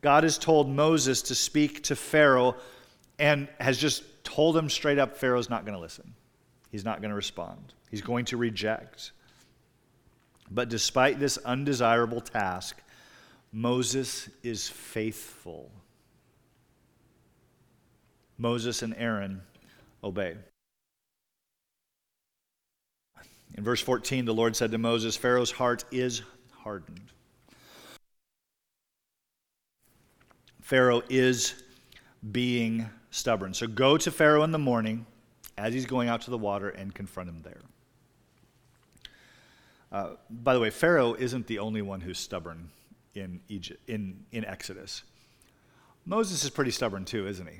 God 0.00 0.22
has 0.22 0.38
told 0.38 0.68
Moses 0.68 1.22
to 1.22 1.34
speak 1.34 1.82
to 1.84 1.96
Pharaoh 1.96 2.56
and 3.18 3.48
has 3.58 3.78
just 3.78 4.04
told 4.22 4.56
him 4.56 4.68
straight 4.68 4.98
up 4.98 5.16
Pharaoh's 5.16 5.50
not 5.50 5.64
going 5.64 5.74
to 5.74 5.80
listen. 5.80 6.14
He's 6.70 6.84
not 6.84 7.00
going 7.00 7.10
to 7.10 7.16
respond. 7.16 7.72
He's 7.90 8.02
going 8.02 8.26
to 8.26 8.36
reject. 8.36 9.12
But 10.50 10.68
despite 10.68 11.18
this 11.18 11.38
undesirable 11.38 12.20
task, 12.20 12.80
Moses 13.52 14.28
is 14.42 14.68
faithful. 14.68 15.70
Moses 18.36 18.82
and 18.82 18.94
Aaron 18.96 19.42
obey. 20.04 20.36
In 23.58 23.64
verse 23.64 23.80
14, 23.80 24.24
the 24.24 24.32
Lord 24.32 24.54
said 24.54 24.70
to 24.70 24.78
Moses, 24.78 25.16
Pharaoh's 25.16 25.50
heart 25.50 25.84
is 25.90 26.22
hardened. 26.58 27.10
Pharaoh 30.60 31.02
is 31.08 31.60
being 32.30 32.88
stubborn. 33.10 33.52
So 33.52 33.66
go 33.66 33.96
to 33.96 34.12
Pharaoh 34.12 34.44
in 34.44 34.52
the 34.52 34.60
morning 34.60 35.06
as 35.56 35.74
he's 35.74 35.86
going 35.86 36.08
out 36.08 36.20
to 36.20 36.30
the 36.30 36.38
water 36.38 36.68
and 36.68 36.94
confront 36.94 37.30
him 37.30 37.42
there. 37.42 37.60
Uh, 39.90 40.10
by 40.30 40.54
the 40.54 40.60
way, 40.60 40.70
Pharaoh 40.70 41.14
isn't 41.14 41.48
the 41.48 41.58
only 41.58 41.82
one 41.82 42.00
who's 42.00 42.18
stubborn 42.20 42.70
in, 43.16 43.40
Egypt, 43.48 43.80
in, 43.88 44.24
in 44.30 44.44
Exodus. 44.44 45.02
Moses 46.06 46.44
is 46.44 46.50
pretty 46.50 46.70
stubborn 46.70 47.04
too, 47.04 47.26
isn't 47.26 47.48
he? 47.48 47.58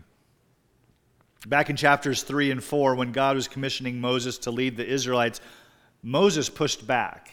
Back 1.49 1.71
in 1.71 1.75
chapters 1.75 2.23
3 2.23 2.52
and 2.52 2.62
4, 2.62 2.95
when 2.95 3.11
God 3.11 3.35
was 3.35 3.49
commissioning 3.49 4.00
Moses 4.00 4.38
to 4.38 4.52
lead 4.52 4.76
the 4.76 4.87
Israelites, 4.87 5.40
Moses 6.02 6.49
pushed 6.49 6.87
back. 6.87 7.33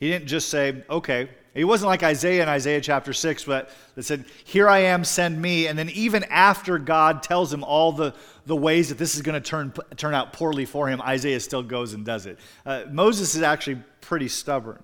He 0.00 0.10
didn't 0.10 0.26
just 0.26 0.48
say, 0.48 0.82
okay. 0.90 1.28
He 1.54 1.62
wasn't 1.62 1.88
like 1.88 2.02
Isaiah 2.02 2.42
in 2.42 2.48
Isaiah 2.48 2.80
chapter 2.80 3.12
6 3.12 3.44
but 3.44 3.70
that 3.94 4.02
said, 4.02 4.24
Here 4.44 4.68
I 4.68 4.80
am, 4.80 5.04
send 5.04 5.40
me. 5.40 5.68
And 5.68 5.78
then 5.78 5.88
even 5.90 6.24
after 6.24 6.78
God 6.78 7.22
tells 7.22 7.52
him 7.52 7.62
all 7.62 7.92
the, 7.92 8.12
the 8.44 8.56
ways 8.56 8.88
that 8.88 8.98
this 8.98 9.14
is 9.14 9.22
going 9.22 9.40
to 9.40 9.48
turn, 9.48 9.72
turn 9.96 10.14
out 10.14 10.32
poorly 10.32 10.64
for 10.64 10.88
him, 10.88 11.00
Isaiah 11.00 11.38
still 11.38 11.62
goes 11.62 11.92
and 11.94 12.04
does 12.04 12.26
it. 12.26 12.38
Uh, 12.66 12.84
Moses 12.90 13.36
is 13.36 13.42
actually 13.42 13.80
pretty 14.00 14.28
stubborn. 14.28 14.82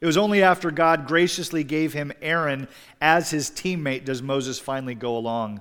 It 0.00 0.06
was 0.06 0.16
only 0.16 0.42
after 0.42 0.70
God 0.70 1.06
graciously 1.06 1.62
gave 1.62 1.92
him 1.92 2.12
Aaron 2.22 2.68
as 3.00 3.30
his 3.30 3.50
teammate 3.50 4.04
does 4.04 4.22
Moses 4.22 4.58
finally 4.58 4.94
go 4.94 5.16
along 5.16 5.60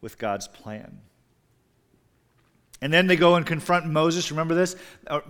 with 0.00 0.18
God's 0.18 0.48
plan. 0.48 0.98
And 2.82 2.92
then 2.92 3.06
they 3.06 3.16
go 3.16 3.36
and 3.36 3.46
confront 3.46 3.86
Moses. 3.86 4.30
Remember 4.30 4.54
this? 4.54 4.76
Uh, 5.06 5.20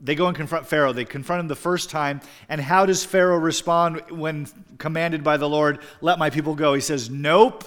they 0.00 0.14
go 0.14 0.28
and 0.28 0.36
confront 0.36 0.66
Pharaoh. 0.66 0.92
They 0.92 1.04
confront 1.04 1.40
him 1.40 1.48
the 1.48 1.56
first 1.56 1.90
time. 1.90 2.20
And 2.48 2.60
how 2.60 2.86
does 2.86 3.04
Pharaoh 3.04 3.36
respond 3.36 4.00
when 4.10 4.46
commanded 4.78 5.22
by 5.22 5.36
the 5.36 5.48
Lord, 5.48 5.80
let 6.00 6.18
my 6.18 6.30
people 6.30 6.54
go? 6.54 6.72
He 6.72 6.80
says, 6.80 7.10
Nope. 7.10 7.64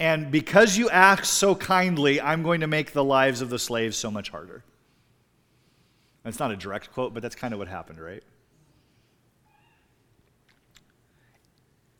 And 0.00 0.30
because 0.30 0.78
you 0.78 0.88
ask 0.88 1.24
so 1.24 1.56
kindly, 1.56 2.20
I'm 2.20 2.44
going 2.44 2.60
to 2.60 2.68
make 2.68 2.92
the 2.92 3.02
lives 3.02 3.40
of 3.40 3.50
the 3.50 3.58
slaves 3.58 3.96
so 3.96 4.12
much 4.12 4.30
harder. 4.30 4.62
It's 6.24 6.38
not 6.38 6.52
a 6.52 6.56
direct 6.56 6.92
quote, 6.92 7.12
but 7.14 7.22
that's 7.22 7.34
kind 7.34 7.52
of 7.52 7.58
what 7.58 7.66
happened, 7.66 8.00
right? 8.00 8.22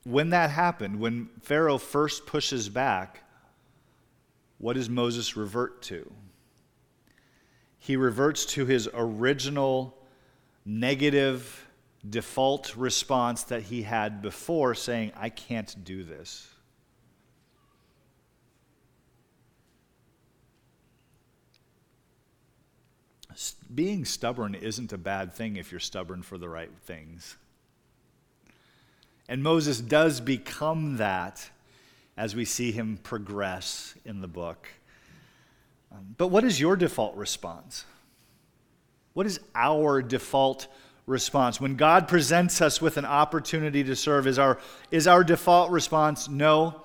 When 0.04 0.30
that 0.30 0.50
happened, 0.50 1.00
when 1.00 1.28
Pharaoh 1.42 1.78
first 1.78 2.24
pushes 2.24 2.68
back, 2.68 3.24
what 4.58 4.74
does 4.74 4.88
Moses 4.88 5.36
revert 5.36 5.82
to? 5.82 6.10
He 7.78 7.96
reverts 7.96 8.44
to 8.46 8.66
his 8.66 8.88
original 8.92 9.96
negative 10.64 11.66
default 12.08 12.76
response 12.76 13.44
that 13.44 13.64
he 13.64 13.82
had 13.82 14.22
before, 14.22 14.74
saying, 14.74 15.12
I 15.16 15.30
can't 15.30 15.84
do 15.84 16.04
this. 16.04 16.48
Being 23.72 24.04
stubborn 24.04 24.54
isn't 24.54 24.92
a 24.92 24.98
bad 24.98 25.32
thing 25.32 25.56
if 25.56 25.70
you're 25.70 25.78
stubborn 25.78 26.22
for 26.22 26.38
the 26.38 26.48
right 26.48 26.70
things. 26.84 27.36
And 29.28 29.42
Moses 29.42 29.80
does 29.80 30.20
become 30.20 30.96
that 30.96 31.50
as 32.16 32.34
we 32.34 32.44
see 32.44 32.72
him 32.72 32.98
progress 33.02 33.94
in 34.04 34.20
the 34.20 34.26
book. 34.26 34.68
Um, 35.92 36.14
but 36.16 36.28
what 36.28 36.44
is 36.44 36.60
your 36.60 36.76
default 36.76 37.16
response? 37.16 37.84
What 39.14 39.26
is 39.26 39.40
our 39.54 40.02
default 40.02 40.68
response? 41.06 41.60
When 41.60 41.76
God 41.76 42.08
presents 42.08 42.60
us 42.60 42.80
with 42.80 42.96
an 42.96 43.04
opportunity 43.04 43.82
to 43.84 43.96
serve, 43.96 44.26
is 44.26 44.38
our, 44.38 44.58
is 44.90 45.06
our 45.06 45.24
default 45.24 45.70
response, 45.70 46.28
no, 46.28 46.82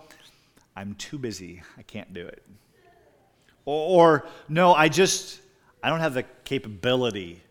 I'm 0.76 0.96
too 0.96 1.18
busy, 1.18 1.62
I 1.78 1.84
can't 1.84 2.14
do 2.14 2.26
it? 2.26 2.44
Or, 3.66 4.24
or 4.24 4.28
no, 4.50 4.74
I 4.74 4.90
just, 4.90 5.42
I 5.84 5.90
don't 5.90 6.00
have 6.00 6.14
the 6.14 6.24
capability 6.44 7.42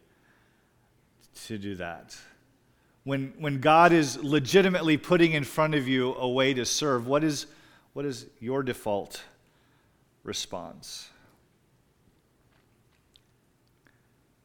to 1.47 1.59
do 1.59 1.76
that. 1.76 2.16
When, 3.04 3.35
when 3.38 3.61
God 3.61 3.92
is 3.92 4.23
legitimately 4.23 4.97
putting 4.97 5.32
in 5.32 5.44
front 5.44 5.75
of 5.75 5.88
you 5.88 6.14
a 6.14 6.28
way 6.28 6.54
to 6.54 6.64
serve, 6.64 7.06
what 7.06 7.25
is, 7.25 7.47
what 7.92 8.04
is 8.04 8.26
your 8.40 8.62
default 8.62 9.23
response? 10.23 11.09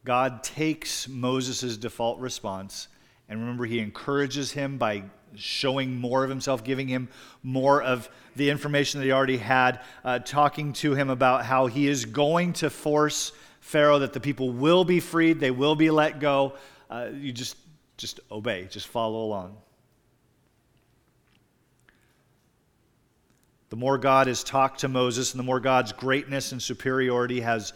God 0.08 0.42
takes 0.42 1.06
Moses' 1.06 1.76
default 1.76 2.18
response, 2.18 2.88
and 3.28 3.38
remember, 3.38 3.66
he 3.66 3.78
encourages 3.78 4.50
him 4.50 4.78
by 4.78 5.02
showing 5.34 6.00
more 6.00 6.24
of 6.24 6.30
himself, 6.30 6.64
giving 6.64 6.88
him 6.88 7.10
more 7.42 7.82
of 7.82 8.08
the 8.34 8.48
information 8.48 9.00
that 9.00 9.04
he 9.04 9.12
already 9.12 9.36
had, 9.36 9.80
uh, 10.06 10.18
talking 10.20 10.72
to 10.72 10.94
him 10.94 11.10
about 11.10 11.44
how 11.44 11.66
he 11.66 11.86
is 11.86 12.06
going 12.06 12.54
to 12.54 12.70
force 12.70 13.32
Pharaoh 13.60 13.98
that 13.98 14.14
the 14.14 14.20
people 14.20 14.48
will 14.48 14.82
be 14.82 14.98
freed, 14.98 15.40
they 15.40 15.50
will 15.50 15.74
be 15.74 15.90
let 15.90 16.20
go. 16.20 16.54
Uh, 16.88 17.10
you 17.12 17.30
just, 17.30 17.58
just 17.98 18.18
obey, 18.32 18.66
just 18.70 18.88
follow 18.88 19.22
along. 19.22 19.58
The 23.68 23.76
more 23.76 23.98
God 23.98 24.26
has 24.26 24.42
talked 24.42 24.80
to 24.80 24.88
Moses 24.88 25.34
and 25.34 25.38
the 25.38 25.44
more 25.44 25.60
God's 25.60 25.92
greatness 25.92 26.52
and 26.52 26.62
superiority 26.62 27.42
has 27.42 27.74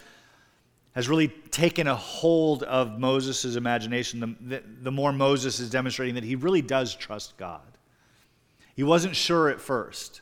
has 0.94 1.08
really 1.08 1.28
taken 1.28 1.86
a 1.86 1.94
hold 1.94 2.62
of 2.64 2.98
Moses' 2.98 3.56
imagination, 3.56 4.20
the, 4.20 4.34
the, 4.40 4.62
the, 4.82 4.92
more 4.92 5.12
Moses 5.12 5.60
is 5.60 5.70
demonstrating 5.70 6.14
that 6.16 6.24
he 6.24 6.36
really 6.36 6.62
does 6.62 6.94
trust 6.94 7.36
God. 7.36 7.60
He 8.74 8.82
wasn't 8.82 9.14
sure 9.14 9.48
at 9.48 9.60
first, 9.60 10.21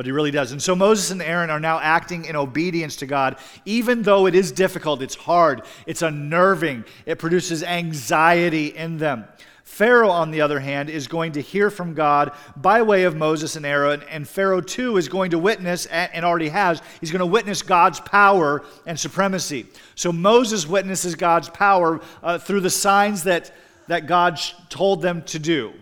but 0.00 0.06
he 0.06 0.12
really 0.12 0.30
does. 0.30 0.52
And 0.52 0.62
so 0.62 0.74
Moses 0.74 1.10
and 1.10 1.20
Aaron 1.20 1.50
are 1.50 1.60
now 1.60 1.78
acting 1.78 2.24
in 2.24 2.34
obedience 2.34 2.96
to 2.96 3.06
God, 3.06 3.36
even 3.66 4.00
though 4.00 4.24
it 4.24 4.34
is 4.34 4.50
difficult, 4.50 5.02
it's 5.02 5.14
hard, 5.14 5.60
it's 5.86 6.00
unnerving, 6.00 6.86
it 7.04 7.18
produces 7.18 7.62
anxiety 7.62 8.68
in 8.68 8.96
them. 8.96 9.26
Pharaoh, 9.62 10.08
on 10.08 10.30
the 10.30 10.40
other 10.40 10.58
hand, 10.58 10.88
is 10.88 11.06
going 11.06 11.32
to 11.32 11.42
hear 11.42 11.68
from 11.68 11.92
God 11.92 12.32
by 12.56 12.80
way 12.80 13.04
of 13.04 13.14
Moses 13.14 13.56
and 13.56 13.66
Aaron, 13.66 14.02
and 14.08 14.26
Pharaoh 14.26 14.62
too 14.62 14.96
is 14.96 15.06
going 15.06 15.32
to 15.32 15.38
witness, 15.38 15.84
and 15.84 16.24
already 16.24 16.48
has, 16.48 16.80
he's 17.00 17.10
going 17.10 17.20
to 17.20 17.26
witness 17.26 17.60
God's 17.60 18.00
power 18.00 18.64
and 18.86 18.98
supremacy. 18.98 19.66
So 19.96 20.12
Moses 20.12 20.66
witnesses 20.66 21.14
God's 21.14 21.50
power 21.50 22.00
uh, 22.22 22.38
through 22.38 22.60
the 22.60 22.70
signs 22.70 23.24
that, 23.24 23.54
that 23.88 24.06
God 24.06 24.40
told 24.70 25.02
them 25.02 25.20
to 25.24 25.38
do. 25.38 25.74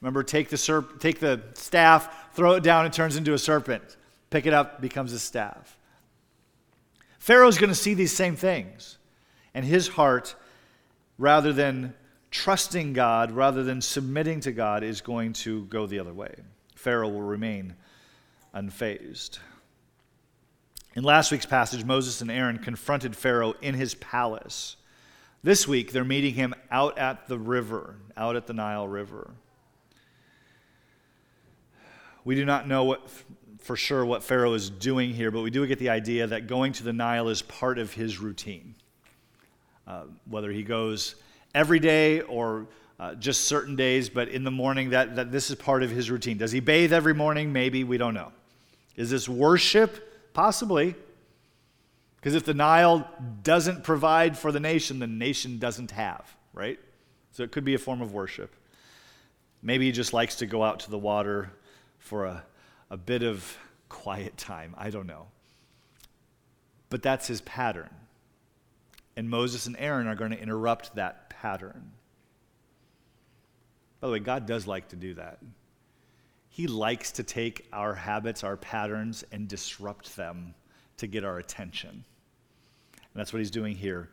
Remember, 0.00 0.22
take 0.22 0.50
the, 0.50 0.56
serp- 0.56 1.00
take 1.00 1.18
the 1.18 1.40
staff, 1.54 2.23
throw 2.34 2.54
it 2.54 2.62
down, 2.62 2.86
it 2.86 2.92
turns 2.92 3.16
into 3.16 3.34
a 3.34 3.38
serpent. 3.38 3.96
Pick 4.30 4.46
it 4.46 4.52
up, 4.52 4.80
becomes 4.80 5.12
a 5.12 5.18
staff. 5.18 5.78
Pharaoh's 7.18 7.58
going 7.58 7.70
to 7.70 7.74
see 7.74 7.94
these 7.94 8.12
same 8.12 8.36
things, 8.36 8.98
and 9.54 9.64
his 9.64 9.88
heart, 9.88 10.34
rather 11.18 11.52
than 11.52 11.94
trusting 12.34 12.92
God 12.92 13.30
rather 13.30 13.62
than 13.62 13.80
submitting 13.80 14.40
to 14.40 14.50
God 14.50 14.82
is 14.82 15.00
going 15.00 15.32
to 15.32 15.66
go 15.66 15.86
the 15.86 16.00
other 16.00 16.12
way. 16.12 16.34
Pharaoh 16.74 17.08
will 17.08 17.22
remain 17.22 17.76
unfazed. 18.52 19.38
In 20.96 21.04
last 21.04 21.30
week's 21.30 21.46
passage, 21.46 21.84
Moses 21.84 22.20
and 22.20 22.32
Aaron 22.32 22.58
confronted 22.58 23.14
Pharaoh 23.14 23.54
in 23.62 23.76
his 23.76 23.94
palace. 23.94 24.76
This 25.44 25.68
week, 25.68 25.92
they're 25.92 26.04
meeting 26.04 26.34
him 26.34 26.54
out 26.72 26.98
at 26.98 27.28
the 27.28 27.38
river, 27.38 27.96
out 28.16 28.34
at 28.34 28.48
the 28.48 28.52
Nile 28.52 28.88
River. 28.88 29.30
We 32.24 32.34
do 32.34 32.44
not 32.44 32.66
know 32.66 32.84
what, 32.84 33.08
for 33.60 33.76
sure 33.76 34.04
what 34.04 34.22
Pharaoh 34.22 34.54
is 34.54 34.70
doing 34.70 35.12
here, 35.12 35.30
but 35.30 35.42
we 35.42 35.50
do 35.50 35.66
get 35.66 35.78
the 35.78 35.90
idea 35.90 36.26
that 36.26 36.46
going 36.46 36.72
to 36.74 36.82
the 36.82 36.92
Nile 36.92 37.28
is 37.28 37.42
part 37.42 37.78
of 37.78 37.92
his 37.92 38.18
routine. 38.18 38.74
Uh, 39.86 40.04
whether 40.28 40.50
he 40.50 40.62
goes 40.62 41.16
every 41.54 41.78
day 41.78 42.22
or 42.22 42.66
uh, 42.98 43.14
just 43.16 43.42
certain 43.42 43.76
days, 43.76 44.08
but 44.08 44.28
in 44.28 44.44
the 44.44 44.50
morning, 44.50 44.90
that, 44.90 45.16
that 45.16 45.30
this 45.30 45.50
is 45.50 45.56
part 45.56 45.82
of 45.82 45.90
his 45.90 46.10
routine. 46.10 46.38
Does 46.38 46.52
he 46.52 46.60
bathe 46.60 46.92
every 46.92 47.12
morning? 47.12 47.52
Maybe. 47.52 47.84
We 47.84 47.98
don't 47.98 48.14
know. 48.14 48.32
Is 48.96 49.10
this 49.10 49.28
worship? 49.28 50.32
Possibly. 50.32 50.94
Because 52.16 52.34
if 52.34 52.46
the 52.46 52.54
Nile 52.54 53.06
doesn't 53.42 53.84
provide 53.84 54.38
for 54.38 54.50
the 54.50 54.60
nation, 54.60 54.98
the 54.98 55.06
nation 55.06 55.58
doesn't 55.58 55.90
have, 55.90 56.34
right? 56.54 56.78
So 57.32 57.42
it 57.42 57.52
could 57.52 57.64
be 57.64 57.74
a 57.74 57.78
form 57.78 58.00
of 58.00 58.14
worship. 58.14 58.54
Maybe 59.62 59.84
he 59.84 59.92
just 59.92 60.14
likes 60.14 60.36
to 60.36 60.46
go 60.46 60.62
out 60.62 60.80
to 60.80 60.90
the 60.90 60.98
water 60.98 61.50
for 62.04 62.26
a, 62.26 62.44
a 62.90 62.98
bit 62.98 63.22
of 63.22 63.56
quiet 63.88 64.36
time. 64.36 64.74
I 64.76 64.90
don't 64.90 65.06
know. 65.06 65.28
But 66.90 67.02
that's 67.02 67.26
his 67.26 67.40
pattern. 67.40 67.88
And 69.16 69.30
Moses 69.30 69.66
and 69.66 69.74
Aaron 69.78 70.06
are 70.06 70.14
going 70.14 70.30
to 70.30 70.38
interrupt 70.38 70.96
that 70.96 71.30
pattern. 71.30 71.92
By 74.00 74.08
the 74.08 74.12
way, 74.12 74.18
God 74.18 74.44
does 74.44 74.66
like 74.66 74.88
to 74.88 74.96
do 74.96 75.14
that. 75.14 75.38
He 76.50 76.66
likes 76.66 77.12
to 77.12 77.22
take 77.22 77.66
our 77.72 77.94
habits, 77.94 78.44
our 78.44 78.58
patterns, 78.58 79.24
and 79.32 79.48
disrupt 79.48 80.14
them 80.14 80.54
to 80.98 81.06
get 81.06 81.24
our 81.24 81.38
attention. 81.38 81.90
And 81.90 83.14
that's 83.14 83.32
what 83.32 83.38
he's 83.38 83.50
doing 83.50 83.76
here 83.76 84.10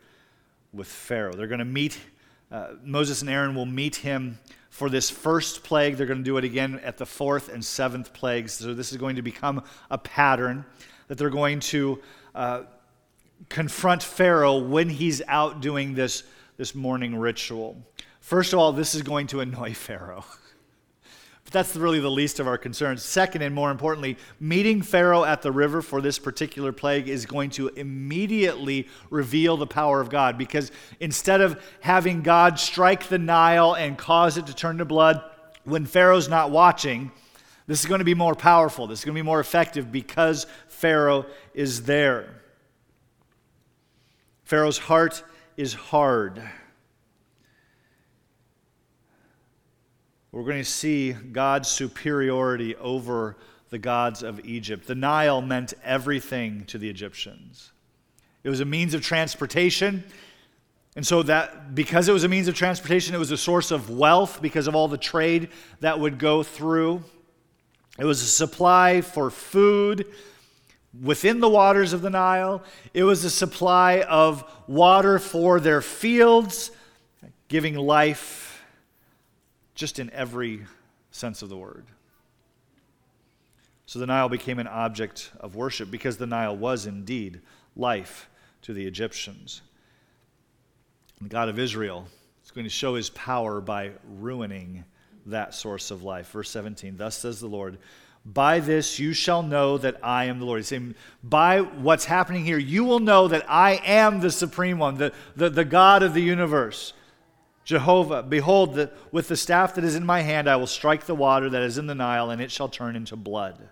with 0.72 0.88
Pharaoh. 0.88 1.34
They're 1.34 1.46
going 1.46 1.58
to 1.58 1.66
meet, 1.66 1.98
uh, 2.52 2.74
Moses 2.84 3.22
and 3.22 3.30
Aaron 3.30 3.54
will 3.54 3.66
meet 3.66 3.96
him 3.96 4.38
for 4.68 4.90
this 4.90 5.10
first 5.10 5.64
plague. 5.64 5.96
They're 5.96 6.06
going 6.06 6.20
to 6.20 6.24
do 6.24 6.36
it 6.36 6.44
again 6.44 6.80
at 6.84 6.98
the 6.98 7.06
fourth 7.06 7.48
and 7.48 7.64
seventh 7.64 8.12
plagues. 8.12 8.52
So 8.52 8.74
this 8.74 8.92
is 8.92 8.98
going 8.98 9.16
to 9.16 9.22
become 9.22 9.64
a 9.90 9.98
pattern 9.98 10.64
that 11.08 11.16
they're 11.18 11.30
going 11.30 11.60
to 11.60 12.00
uh, 12.34 12.62
confront 13.48 14.02
Pharaoh 14.02 14.58
when 14.58 14.88
he's 14.88 15.22
out 15.28 15.60
doing 15.60 15.94
this, 15.94 16.24
this 16.58 16.74
morning 16.74 17.16
ritual. 17.18 17.76
First 18.20 18.52
of 18.52 18.58
all, 18.58 18.72
this 18.72 18.94
is 18.94 19.02
going 19.02 19.26
to 19.28 19.40
annoy 19.40 19.74
Pharaoh. 19.74 20.24
But 21.52 21.58
that's 21.58 21.76
really 21.76 22.00
the 22.00 22.10
least 22.10 22.40
of 22.40 22.46
our 22.46 22.56
concerns. 22.56 23.02
Second, 23.02 23.42
and 23.42 23.54
more 23.54 23.70
importantly, 23.70 24.16
meeting 24.40 24.80
Pharaoh 24.80 25.22
at 25.22 25.42
the 25.42 25.52
river 25.52 25.82
for 25.82 26.00
this 26.00 26.18
particular 26.18 26.72
plague 26.72 27.10
is 27.10 27.26
going 27.26 27.50
to 27.50 27.68
immediately 27.68 28.88
reveal 29.10 29.58
the 29.58 29.66
power 29.66 30.00
of 30.00 30.08
God 30.08 30.38
because 30.38 30.72
instead 30.98 31.42
of 31.42 31.62
having 31.80 32.22
God 32.22 32.58
strike 32.58 33.08
the 33.08 33.18
Nile 33.18 33.74
and 33.74 33.98
cause 33.98 34.38
it 34.38 34.46
to 34.46 34.54
turn 34.54 34.78
to 34.78 34.86
blood 34.86 35.22
when 35.64 35.84
Pharaoh's 35.84 36.26
not 36.26 36.50
watching, 36.50 37.12
this 37.66 37.80
is 37.80 37.86
going 37.86 37.98
to 37.98 38.04
be 38.06 38.14
more 38.14 38.34
powerful. 38.34 38.86
This 38.86 39.00
is 39.00 39.04
going 39.04 39.14
to 39.14 39.22
be 39.22 39.26
more 39.26 39.40
effective 39.40 39.92
because 39.92 40.46
Pharaoh 40.68 41.26
is 41.52 41.82
there. 41.82 42.30
Pharaoh's 44.44 44.78
heart 44.78 45.22
is 45.58 45.74
hard. 45.74 46.42
We're 50.32 50.44
going 50.44 50.58
to 50.58 50.64
see 50.64 51.12
God's 51.12 51.68
superiority 51.68 52.74
over 52.76 53.36
the 53.68 53.78
gods 53.78 54.22
of 54.22 54.44
Egypt. 54.46 54.86
The 54.86 54.94
Nile 54.94 55.42
meant 55.42 55.74
everything 55.84 56.64
to 56.66 56.78
the 56.78 56.88
Egyptians. 56.88 57.70
It 58.42 58.48
was 58.48 58.60
a 58.60 58.64
means 58.64 58.94
of 58.94 59.02
transportation. 59.02 60.04
And 60.96 61.06
so 61.06 61.22
that 61.24 61.74
because 61.74 62.08
it 62.08 62.12
was 62.12 62.24
a 62.24 62.28
means 62.28 62.48
of 62.48 62.54
transportation, 62.54 63.14
it 63.14 63.18
was 63.18 63.30
a 63.30 63.36
source 63.36 63.70
of 63.70 63.90
wealth 63.90 64.40
because 64.42 64.66
of 64.66 64.74
all 64.74 64.88
the 64.88 64.98
trade 64.98 65.48
that 65.80 66.00
would 66.00 66.18
go 66.18 66.42
through. 66.42 67.02
It 67.98 68.04
was 68.04 68.22
a 68.22 68.26
supply 68.26 69.02
for 69.02 69.30
food 69.30 70.06
within 71.02 71.40
the 71.40 71.48
waters 71.48 71.92
of 71.92 72.00
the 72.00 72.10
Nile. 72.10 72.62
It 72.94 73.04
was 73.04 73.24
a 73.24 73.30
supply 73.30 74.00
of 74.02 74.44
water 74.66 75.18
for 75.18 75.60
their 75.60 75.82
fields, 75.82 76.70
giving 77.48 77.74
life 77.74 78.51
just 79.74 79.98
in 79.98 80.10
every 80.10 80.64
sense 81.10 81.42
of 81.42 81.48
the 81.48 81.56
word. 81.56 81.86
So 83.86 83.98
the 83.98 84.06
Nile 84.06 84.28
became 84.28 84.58
an 84.58 84.66
object 84.66 85.30
of 85.40 85.54
worship 85.54 85.90
because 85.90 86.16
the 86.16 86.26
Nile 86.26 86.56
was 86.56 86.86
indeed 86.86 87.40
life 87.76 88.28
to 88.62 88.72
the 88.72 88.86
Egyptians. 88.86 89.60
The 91.20 91.28
God 91.28 91.48
of 91.48 91.58
Israel 91.58 92.06
is 92.44 92.50
going 92.50 92.64
to 92.64 92.70
show 92.70 92.94
his 92.94 93.10
power 93.10 93.60
by 93.60 93.92
ruining 94.18 94.84
that 95.26 95.54
source 95.54 95.90
of 95.90 96.02
life. 96.02 96.30
Verse 96.30 96.50
17 96.50 96.96
Thus 96.96 97.16
says 97.16 97.40
the 97.40 97.46
Lord, 97.46 97.78
By 98.24 98.60
this 98.60 98.98
you 98.98 99.12
shall 99.12 99.42
know 99.42 99.78
that 99.78 99.98
I 100.02 100.24
am 100.24 100.38
the 100.38 100.46
Lord. 100.46 100.60
He's 100.60 100.68
saying, 100.68 100.94
By 101.22 101.60
what's 101.60 102.04
happening 102.04 102.44
here, 102.44 102.58
you 102.58 102.84
will 102.84 103.00
know 103.00 103.28
that 103.28 103.44
I 103.48 103.80
am 103.84 104.20
the 104.20 104.30
supreme 104.30 104.78
one, 104.78 104.96
the, 104.96 105.12
the, 105.36 105.50
the 105.50 105.64
God 105.64 106.02
of 106.02 106.14
the 106.14 106.22
universe. 106.22 106.92
Jehovah, 107.64 108.22
behold, 108.22 108.74
the, 108.74 108.90
with 109.12 109.28
the 109.28 109.36
staff 109.36 109.74
that 109.74 109.84
is 109.84 109.94
in 109.94 110.04
my 110.04 110.22
hand, 110.22 110.48
I 110.48 110.56
will 110.56 110.66
strike 110.66 111.06
the 111.06 111.14
water 111.14 111.48
that 111.48 111.62
is 111.62 111.78
in 111.78 111.86
the 111.86 111.94
Nile, 111.94 112.30
and 112.30 112.42
it 112.42 112.50
shall 112.50 112.68
turn 112.68 112.96
into 112.96 113.14
blood. 113.14 113.68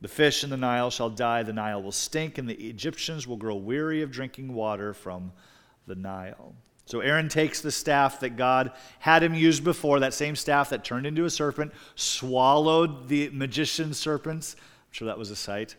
The 0.00 0.08
fish 0.08 0.44
in 0.44 0.50
the 0.50 0.56
Nile 0.56 0.90
shall 0.90 1.08
die, 1.08 1.44
the 1.44 1.52
Nile 1.52 1.82
will 1.82 1.92
stink, 1.92 2.36
and 2.36 2.48
the 2.48 2.68
Egyptians 2.68 3.26
will 3.26 3.36
grow 3.36 3.54
weary 3.54 4.02
of 4.02 4.10
drinking 4.10 4.52
water 4.52 4.92
from 4.92 5.32
the 5.86 5.94
Nile. 5.94 6.54
So 6.86 7.00
Aaron 7.00 7.28
takes 7.28 7.60
the 7.60 7.72
staff 7.72 8.20
that 8.20 8.36
God 8.36 8.72
had 8.98 9.22
him 9.22 9.34
use 9.34 9.60
before, 9.60 10.00
that 10.00 10.12
same 10.12 10.36
staff 10.36 10.68
that 10.70 10.84
turned 10.84 11.06
into 11.06 11.24
a 11.24 11.30
serpent, 11.30 11.72
swallowed 11.94 13.08
the 13.08 13.30
magician's 13.30 13.98
serpents. 13.98 14.56
I'm 14.58 14.92
sure 14.92 15.06
that 15.06 15.18
was 15.18 15.30
a 15.30 15.36
sight. 15.36 15.76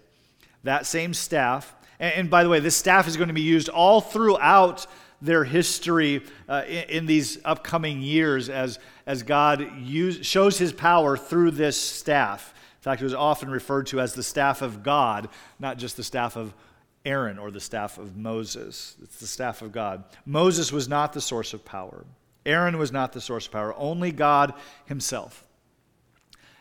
That 0.64 0.88
same 0.88 1.14
staff, 1.14 1.76
and, 2.00 2.14
and 2.14 2.30
by 2.30 2.42
the 2.42 2.50
way, 2.50 2.60
this 2.60 2.76
staff 2.76 3.08
is 3.08 3.18
going 3.18 3.28
to 3.28 3.34
be 3.34 3.42
used 3.42 3.70
all 3.70 4.02
throughout 4.02 4.88
their 5.26 5.44
history 5.44 6.24
uh, 6.48 6.64
in, 6.68 6.84
in, 6.90 7.06
these 7.06 7.40
upcoming 7.44 8.02
years 8.02 8.50
as, 8.50 8.80
as 9.06 9.24
God 9.24 9.78
use, 9.80 10.26
shows 10.26 10.58
his 10.58 10.72
power 10.72 11.18
through 11.18 11.52
this 11.52 11.80
staff. 11.80 12.54
In 12.80 12.84
fact, 12.84 13.02
it 13.02 13.06
was 13.06 13.14
often 13.14 13.50
referred 13.50 13.88
to 13.88 14.00
as 14.00 14.14
the 14.14 14.24
staff 14.24 14.62
of 14.62 14.84
God, 14.84 15.30
not 15.60 15.78
just 15.78 15.98
the 15.98 16.04
staff 16.04 16.36
of 16.36 16.54
Aaron 17.06 17.38
or 17.38 17.52
the 17.52 17.60
staff 17.60 17.98
of 17.98 18.16
Moses. 18.18 18.96
It's 19.02 19.20
the 19.20 19.28
staff 19.28 19.62
of 19.62 19.72
God. 19.72 20.04
Moses 20.26 20.72
was 20.72 20.88
not 20.88 21.14
the 21.14 21.22
source 21.22 21.54
of 21.54 21.66
power, 21.66 22.06
Aaron 22.46 22.78
was 22.78 22.92
not 22.92 23.14
the 23.14 23.22
source 23.22 23.46
of 23.46 23.52
power, 23.52 23.74
only 23.76 24.12
God 24.12 24.54
himself. 24.86 25.46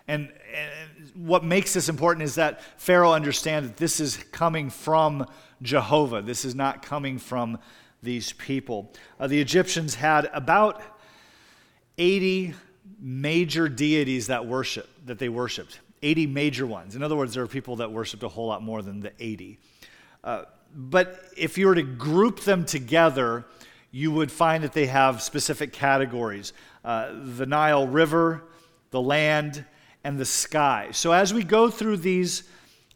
And, 0.07 0.31
and, 0.55 1.11
what 1.15 1.45
makes 1.45 1.73
this 1.73 1.89
important 1.89 2.25
is 2.25 2.35
that 2.35 2.61
Pharaoh 2.79 3.13
understands 3.13 3.69
that 3.69 3.77
this 3.77 4.01
is 4.01 4.17
coming 4.33 4.69
from 4.69 5.27
Jehovah. 5.63 6.21
This 6.21 6.45
is 6.45 6.55
not 6.55 6.83
coming 6.83 7.19
from 7.19 7.59
these 8.05 8.33
people. 8.33 8.93
Uh, 9.19 9.27
the 9.27 9.41
Egyptians 9.41 9.95
had 9.95 10.31
about 10.33 10.83
80 11.99 12.55
major 13.01 13.69
deities 13.69 14.29
that 14.29 14.47
worship 14.47 14.89
that 15.07 15.19
they 15.19 15.29
worshiped. 15.29 15.81
80 16.03 16.27
major 16.27 16.67
ones. 16.67 16.97
In 16.97 17.03
other 17.03 17.17
words, 17.17 17.35
there 17.35 17.43
are 17.43 17.49
people 17.49 17.77
that 17.77 17.91
worshiped 17.91 18.23
a 18.23 18.29
whole 18.29 18.47
lot 18.47 18.63
more 18.63 18.83
than 18.83 19.01
the 19.01 19.13
80. 19.19 19.59
Uh, 20.23 20.45
but 20.75 21.25
if 21.37 21.57
you 21.57 21.67
were 21.67 21.75
to 21.75 21.83
group 21.83 22.41
them 22.41 22.65
together, 22.65 23.45
you 23.91 24.11
would 24.11 24.31
find 24.31 24.65
that 24.65 24.73
they 24.73 24.87
have 24.87 25.23
specific 25.23 25.73
categories 25.73 26.53
uh, 26.85 27.11
the 27.15 27.47
Nile 27.47 27.87
River, 27.87 28.43
the 28.91 29.01
land, 29.01 29.65
and 30.03 30.19
the 30.19 30.25
sky. 30.27 30.89
So 30.93 31.13
as 31.13 31.33
we 31.33 31.43
go 31.43 31.71
through 31.71 31.99
these, 31.99 32.43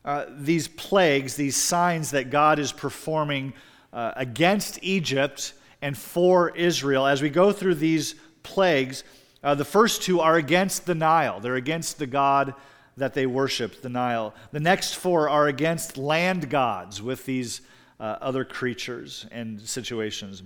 uh, 0.04 0.26
these 0.28 0.68
plagues, 0.68 1.36
these 1.36 1.56
signs 1.56 2.10
that 2.10 2.28
God 2.28 2.58
is 2.58 2.70
performing 2.70 3.54
uh, 3.92 4.12
against 4.16 4.78
Egypt 4.82 5.54
and 5.82 5.96
for 5.96 6.50
Israel. 6.56 7.06
As 7.06 7.22
we 7.22 7.30
go 7.30 7.52
through 7.52 7.76
these 7.76 8.14
plagues, 8.42 9.04
uh, 9.42 9.54
the 9.54 9.64
first 9.64 10.02
two 10.02 10.20
are 10.20 10.36
against 10.36 10.86
the 10.86 10.94
Nile, 10.94 11.40
they're 11.40 11.56
against 11.56 11.98
the 11.98 12.06
God 12.06 12.54
that 12.96 13.14
they 13.14 13.26
worship, 13.26 13.80
the 13.80 13.88
Nile. 13.88 14.34
The 14.50 14.60
next 14.60 14.94
four 14.94 15.28
are 15.28 15.46
against 15.46 15.96
land 15.96 16.50
gods 16.50 17.00
with 17.00 17.24
these 17.24 17.60
uh, 18.00 18.16
other 18.20 18.44
creatures 18.44 19.26
and 19.30 19.60
situations. 19.60 20.42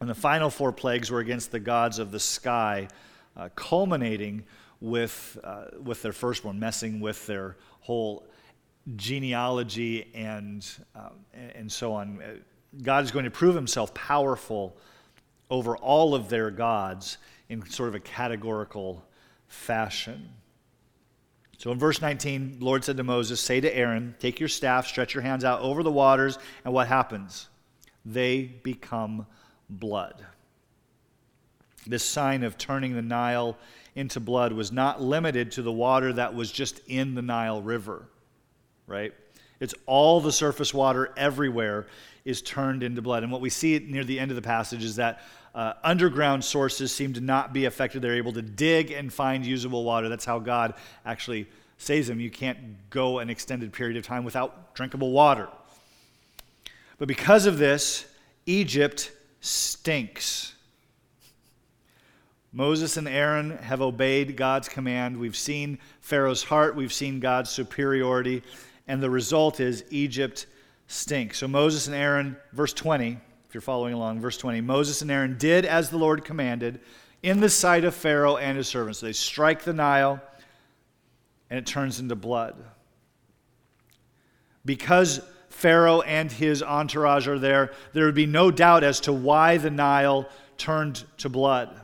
And 0.00 0.08
the 0.08 0.14
final 0.14 0.48
four 0.48 0.72
plagues 0.72 1.10
were 1.10 1.18
against 1.18 1.50
the 1.50 1.58
gods 1.58 1.98
of 1.98 2.12
the 2.12 2.20
sky, 2.20 2.86
uh, 3.36 3.48
culminating 3.56 4.44
with, 4.80 5.36
uh, 5.42 5.64
with 5.82 6.02
their 6.02 6.12
first 6.12 6.44
one, 6.44 6.60
messing 6.60 7.00
with 7.00 7.26
their 7.26 7.56
whole 7.80 8.28
genealogy 8.94 10.08
and, 10.14 10.64
uh, 10.94 11.10
and 11.34 11.70
so 11.70 11.92
on 11.92 12.22
God 12.82 13.04
is 13.04 13.10
going 13.10 13.24
to 13.24 13.30
prove 13.30 13.54
himself 13.54 13.92
powerful 13.94 14.76
over 15.50 15.76
all 15.76 16.14
of 16.14 16.28
their 16.28 16.50
gods 16.50 17.18
in 17.48 17.68
sort 17.70 17.88
of 17.88 17.94
a 17.94 18.00
categorical 18.00 19.04
fashion. 19.46 20.28
So 21.58 21.72
in 21.72 21.78
verse 21.78 22.00
19, 22.00 22.60
the 22.60 22.64
Lord 22.64 22.84
said 22.84 22.96
to 22.98 23.02
Moses, 23.02 23.40
Say 23.40 23.60
to 23.60 23.76
Aaron, 23.76 24.14
Take 24.20 24.38
your 24.38 24.48
staff, 24.48 24.86
stretch 24.86 25.14
your 25.14 25.22
hands 25.22 25.44
out 25.44 25.60
over 25.60 25.82
the 25.82 25.90
waters, 25.90 26.38
and 26.64 26.72
what 26.72 26.86
happens? 26.86 27.48
They 28.04 28.42
become 28.62 29.26
blood. 29.68 30.24
This 31.86 32.04
sign 32.04 32.44
of 32.44 32.58
turning 32.58 32.94
the 32.94 33.02
Nile 33.02 33.56
into 33.96 34.20
blood 34.20 34.52
was 34.52 34.70
not 34.70 35.02
limited 35.02 35.50
to 35.52 35.62
the 35.62 35.72
water 35.72 36.12
that 36.12 36.34
was 36.34 36.52
just 36.52 36.80
in 36.86 37.14
the 37.14 37.22
Nile 37.22 37.60
River, 37.60 38.06
right? 38.86 39.12
It's 39.60 39.74
all 39.86 40.20
the 40.20 40.32
surface 40.32 40.72
water 40.72 41.12
everywhere 41.16 41.86
is 42.24 42.42
turned 42.42 42.82
into 42.82 43.02
blood. 43.02 43.22
And 43.22 43.32
what 43.32 43.40
we 43.40 43.50
see 43.50 43.78
near 43.78 44.04
the 44.04 44.20
end 44.20 44.30
of 44.30 44.36
the 44.36 44.42
passage 44.42 44.84
is 44.84 44.96
that 44.96 45.20
uh, 45.54 45.72
underground 45.82 46.44
sources 46.44 46.92
seem 46.92 47.14
to 47.14 47.20
not 47.20 47.52
be 47.52 47.64
affected. 47.64 48.02
They're 48.02 48.14
able 48.14 48.32
to 48.34 48.42
dig 48.42 48.90
and 48.90 49.12
find 49.12 49.44
usable 49.44 49.84
water. 49.84 50.08
That's 50.08 50.24
how 50.24 50.38
God 50.38 50.74
actually 51.04 51.48
saves 51.78 52.08
them. 52.08 52.20
you 52.20 52.30
can't 52.30 52.58
go 52.90 53.18
an 53.20 53.30
extended 53.30 53.72
period 53.72 53.96
of 53.96 54.04
time 54.04 54.24
without 54.24 54.74
drinkable 54.74 55.12
water. 55.12 55.48
But 56.98 57.08
because 57.08 57.46
of 57.46 57.58
this, 57.58 58.04
Egypt 58.46 59.12
stinks. 59.40 60.54
Moses 62.52 62.96
and 62.96 63.06
Aaron 63.06 63.58
have 63.58 63.80
obeyed 63.80 64.36
God's 64.36 64.68
command. 64.68 65.16
We've 65.16 65.36
seen 65.36 65.78
Pharaoh's 66.00 66.42
heart, 66.42 66.74
we've 66.74 66.92
seen 66.92 67.20
God's 67.20 67.50
superiority, 67.50 68.42
and 68.88 69.02
the 69.02 69.10
result 69.10 69.60
is 69.60 69.84
Egypt 69.90 70.46
stinks. 70.88 71.38
So 71.38 71.46
Moses 71.46 71.86
and 71.86 71.94
Aaron, 71.94 72.36
verse 72.52 72.72
20, 72.72 73.18
if 73.46 73.54
you're 73.54 73.60
following 73.60 73.94
along, 73.94 74.20
verse 74.20 74.36
20, 74.36 74.60
Moses 74.62 75.02
and 75.02 75.10
Aaron 75.10 75.36
did 75.38 75.64
as 75.64 75.90
the 75.90 75.98
Lord 75.98 76.24
commanded 76.24 76.80
in 77.22 77.40
the 77.40 77.48
sight 77.48 77.84
of 77.84 77.94
Pharaoh 77.94 78.36
and 78.36 78.56
his 78.56 78.68
servants. 78.68 79.00
They 79.00 79.12
strike 79.12 79.62
the 79.62 79.72
Nile, 79.72 80.20
and 81.50 81.58
it 81.58 81.66
turns 81.66 82.00
into 82.00 82.14
blood. 82.16 82.56
Because 84.64 85.20
Pharaoh 85.48 86.02
and 86.02 86.30
his 86.30 86.62
entourage 86.62 87.26
are 87.26 87.38
there, 87.38 87.72
there 87.92 88.06
would 88.06 88.14
be 88.14 88.26
no 88.26 88.50
doubt 88.50 88.84
as 88.84 89.00
to 89.00 89.12
why 89.12 89.56
the 89.56 89.70
Nile 89.70 90.28
turned 90.56 91.04
to 91.18 91.28
blood. 91.28 91.80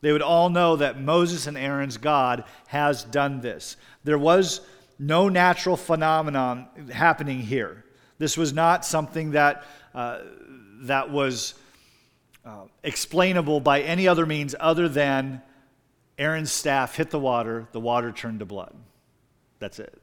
They 0.00 0.12
would 0.12 0.22
all 0.22 0.48
know 0.50 0.76
that 0.76 1.00
Moses 1.00 1.46
and 1.46 1.58
Aaron's 1.58 1.96
God 1.96 2.44
has 2.68 3.02
done 3.04 3.40
this. 3.40 3.76
There 4.04 4.18
was 4.18 4.60
no 4.98 5.28
natural 5.28 5.76
phenomenon 5.76 6.66
happening 6.92 7.40
here. 7.40 7.84
This 8.18 8.36
was 8.36 8.52
not 8.52 8.84
something 8.84 9.32
that, 9.32 9.64
uh, 9.94 10.20
that 10.82 11.10
was 11.10 11.54
uh, 12.44 12.64
explainable 12.82 13.60
by 13.60 13.82
any 13.82 14.08
other 14.08 14.26
means 14.26 14.54
other 14.58 14.88
than 14.88 15.42
Aaron's 16.18 16.50
staff 16.50 16.96
hit 16.96 17.10
the 17.10 17.18
water, 17.18 17.68
the 17.72 17.80
water 17.80 18.10
turned 18.10 18.40
to 18.40 18.44
blood. 18.44 18.74
That's 19.60 19.78
it. 19.78 20.00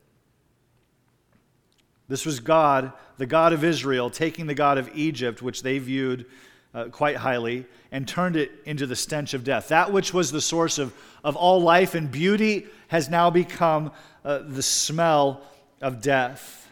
This 2.08 2.26
was 2.26 2.40
God, 2.40 2.94
the 3.18 3.26
God 3.26 3.52
of 3.52 3.64
Israel, 3.64 4.10
taking 4.10 4.48
the 4.48 4.54
God 4.54 4.78
of 4.78 4.90
Egypt, 4.96 5.42
which 5.42 5.64
they 5.64 5.80
viewed 5.80 6.26
uh, 6.74 6.86
quite 6.86 7.16
highly, 7.16 7.66
and 7.92 8.08
turned 8.08 8.36
it 8.36 8.52
into 8.66 8.86
the 8.86 8.96
stench 8.96 9.34
of 9.34 9.44
death. 9.44 9.70
That 9.70 9.92
which 9.92 10.14
was 10.14 10.32
the 10.32 10.42
source 10.42 10.78
of, 10.78 10.94
of 11.24 11.36
all 11.36 11.62
life 11.62 11.96
and 11.96 12.12
beauty 12.12 12.68
has 12.90 13.10
now 13.10 13.30
become 13.30 13.92
uh, 14.26 14.40
the 14.40 14.64
smell 14.64 15.44
of 15.82 16.02
death. 16.02 16.68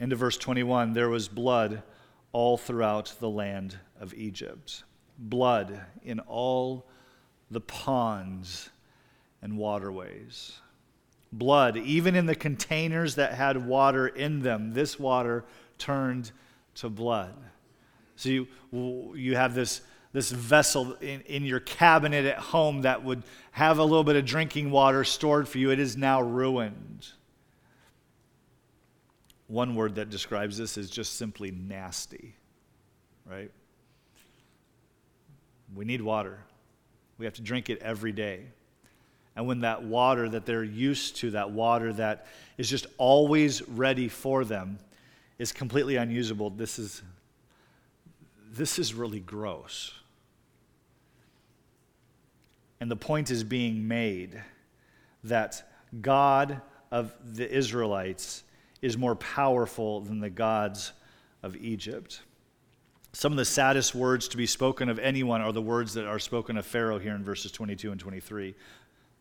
Into 0.00 0.16
verse 0.16 0.36
21 0.36 0.92
there 0.92 1.08
was 1.08 1.28
blood 1.28 1.82
all 2.32 2.58
throughout 2.58 3.14
the 3.20 3.30
land 3.30 3.78
of 4.00 4.12
Egypt, 4.12 4.82
blood 5.16 5.80
in 6.02 6.18
all 6.18 6.84
the 7.50 7.60
ponds 7.60 8.70
and 9.40 9.56
waterways. 9.56 10.58
Blood, 11.32 11.76
even 11.76 12.16
in 12.16 12.26
the 12.26 12.34
containers 12.34 13.14
that 13.14 13.34
had 13.34 13.64
water 13.64 14.08
in 14.08 14.40
them, 14.40 14.72
this 14.72 14.98
water 14.98 15.44
turned 15.78 16.32
to 16.76 16.88
blood. 16.88 17.34
So 18.16 18.28
you, 18.28 18.46
you 18.72 19.36
have 19.36 19.54
this, 19.54 19.80
this 20.14 20.30
vessel 20.30 20.94
in, 21.00 21.20
in 21.22 21.44
your 21.44 21.58
cabinet 21.58 22.24
at 22.24 22.38
home 22.38 22.82
that 22.82 23.02
would 23.02 23.24
have 23.50 23.78
a 23.78 23.84
little 23.84 24.04
bit 24.04 24.14
of 24.14 24.24
drinking 24.24 24.70
water 24.70 25.02
stored 25.02 25.48
for 25.48 25.58
you. 25.58 25.70
It 25.70 25.80
is 25.80 25.96
now 25.96 26.22
ruined. 26.22 27.08
One 29.48 29.74
word 29.74 29.96
that 29.96 30.10
describes 30.10 30.56
this 30.56 30.78
is 30.78 30.88
just 30.88 31.16
simply 31.16 31.50
nasty, 31.50 32.36
right? 33.26 33.50
We 35.74 35.84
need 35.84 36.00
water. 36.00 36.38
We 37.18 37.24
have 37.24 37.34
to 37.34 37.42
drink 37.42 37.68
it 37.68 37.82
every 37.82 38.12
day. 38.12 38.44
And 39.34 39.48
when 39.48 39.62
that 39.62 39.82
water 39.82 40.28
that 40.28 40.46
they're 40.46 40.62
used 40.62 41.16
to, 41.16 41.32
that 41.32 41.50
water 41.50 41.92
that 41.92 42.28
is 42.56 42.70
just 42.70 42.86
always 42.98 43.66
ready 43.68 44.06
for 44.08 44.44
them, 44.44 44.78
is 45.40 45.50
completely 45.50 45.96
unusable, 45.96 46.50
this 46.50 46.78
is, 46.78 47.02
this 48.52 48.78
is 48.78 48.94
really 48.94 49.18
gross. 49.18 49.92
And 52.80 52.90
the 52.90 52.96
point 52.96 53.30
is 53.30 53.44
being 53.44 53.86
made 53.86 54.42
that 55.22 55.62
God 56.00 56.60
of 56.90 57.14
the 57.24 57.50
Israelites 57.50 58.44
is 58.82 58.98
more 58.98 59.16
powerful 59.16 60.00
than 60.00 60.20
the 60.20 60.30
gods 60.30 60.92
of 61.42 61.56
Egypt. 61.56 62.20
Some 63.12 63.32
of 63.32 63.38
the 63.38 63.44
saddest 63.44 63.94
words 63.94 64.28
to 64.28 64.36
be 64.36 64.46
spoken 64.46 64.88
of 64.88 64.98
anyone 64.98 65.40
are 65.40 65.52
the 65.52 65.62
words 65.62 65.94
that 65.94 66.06
are 66.06 66.18
spoken 66.18 66.56
of 66.56 66.66
Pharaoh 66.66 66.98
here 66.98 67.14
in 67.14 67.24
verses 67.24 67.52
22 67.52 67.92
and 67.92 68.00
23. 68.00 68.54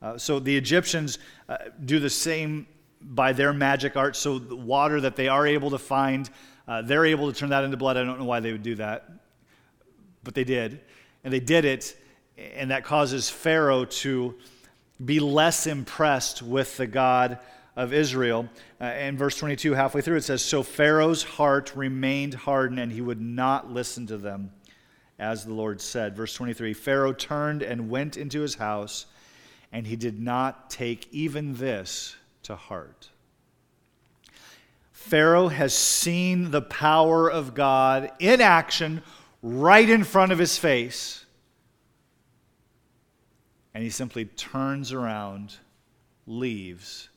Uh, 0.02 0.18
so 0.18 0.40
the 0.40 0.56
Egyptians 0.56 1.20
uh, 1.48 1.58
do 1.86 2.00
the 2.00 2.10
same 2.10 2.68
by 3.02 3.34
their 3.34 3.54
magic 3.54 3.96
art. 3.96 4.16
So 4.16 4.40
the 4.40 4.56
water 4.56 5.00
that 5.02 5.16
they 5.16 5.28
are 5.28 5.46
able 5.46 5.70
to 5.70 5.78
find, 5.78 6.30
uh, 6.68 6.82
they're 6.82 7.06
able 7.06 7.32
to 7.32 7.38
turn 7.38 7.50
that 7.50 7.64
into 7.64 7.78
blood. 7.78 7.98
I 7.98 8.04
don't 8.04 8.20
know 8.20 8.26
why 8.26 8.40
they 8.40 8.52
would 8.52 8.64
do 8.64 8.76
that, 8.76 9.10
but 10.24 10.34
they 10.34 10.44
did. 10.44 10.82
And 11.24 11.34
they 11.34 11.40
did 11.40 11.64
it, 11.66 11.96
and 12.38 12.72
that 12.72 12.84
causes 12.84 13.30
Pharaoh 13.30 13.86
to 13.86 14.36
be 15.04 15.20
less 15.20 15.68
impressed 15.68 16.42
with 16.42 16.78
the 16.78 16.88
God 16.88 17.40
of 17.76 17.94
Israel. 17.94 18.48
Uh, 18.80 18.86
in 18.86 19.18
verse 19.18 19.38
22, 19.38 19.74
halfway 19.74 20.02
through, 20.02 20.18
it 20.18 20.24
says 20.24 20.44
So 20.44 20.64
Pharaoh's 20.64 21.24
heart 21.24 21.76
remained 21.76 22.34
hardened, 22.34 22.80
and 22.80 22.92
he 22.92 23.02
would 23.02 23.22
not 23.22 23.72
listen 23.72 24.08
to 24.08 24.18
them, 24.18 24.52
as 25.20 25.46
the 25.46 25.54
Lord 25.54 25.82
said. 25.82 26.16
Verse 26.16 26.34
23 26.34 26.74
Pharaoh 26.74 27.14
turned 27.14 27.62
and 27.64 27.90
went 27.90 28.18
into 28.18 28.42
his 28.42 28.56
house 28.56 29.08
and 29.74 29.88
he 29.88 29.96
did 29.96 30.22
not 30.22 30.70
take 30.70 31.08
even 31.12 31.56
this 31.56 32.16
to 32.44 32.56
heart. 32.56 33.10
Pharaoh 34.92 35.48
has 35.48 35.74
seen 35.74 36.52
the 36.52 36.62
power 36.62 37.30
of 37.30 37.56
God 37.56 38.12
in 38.20 38.40
action 38.40 39.02
right 39.42 39.90
in 39.90 40.04
front 40.04 40.32
of 40.32 40.38
his 40.38 40.58
face, 40.58 41.23
and 43.74 43.84
he 43.84 43.90
simply 43.90 44.26
turns 44.26 44.92
around, 44.92 45.56
leaves, 46.28 47.10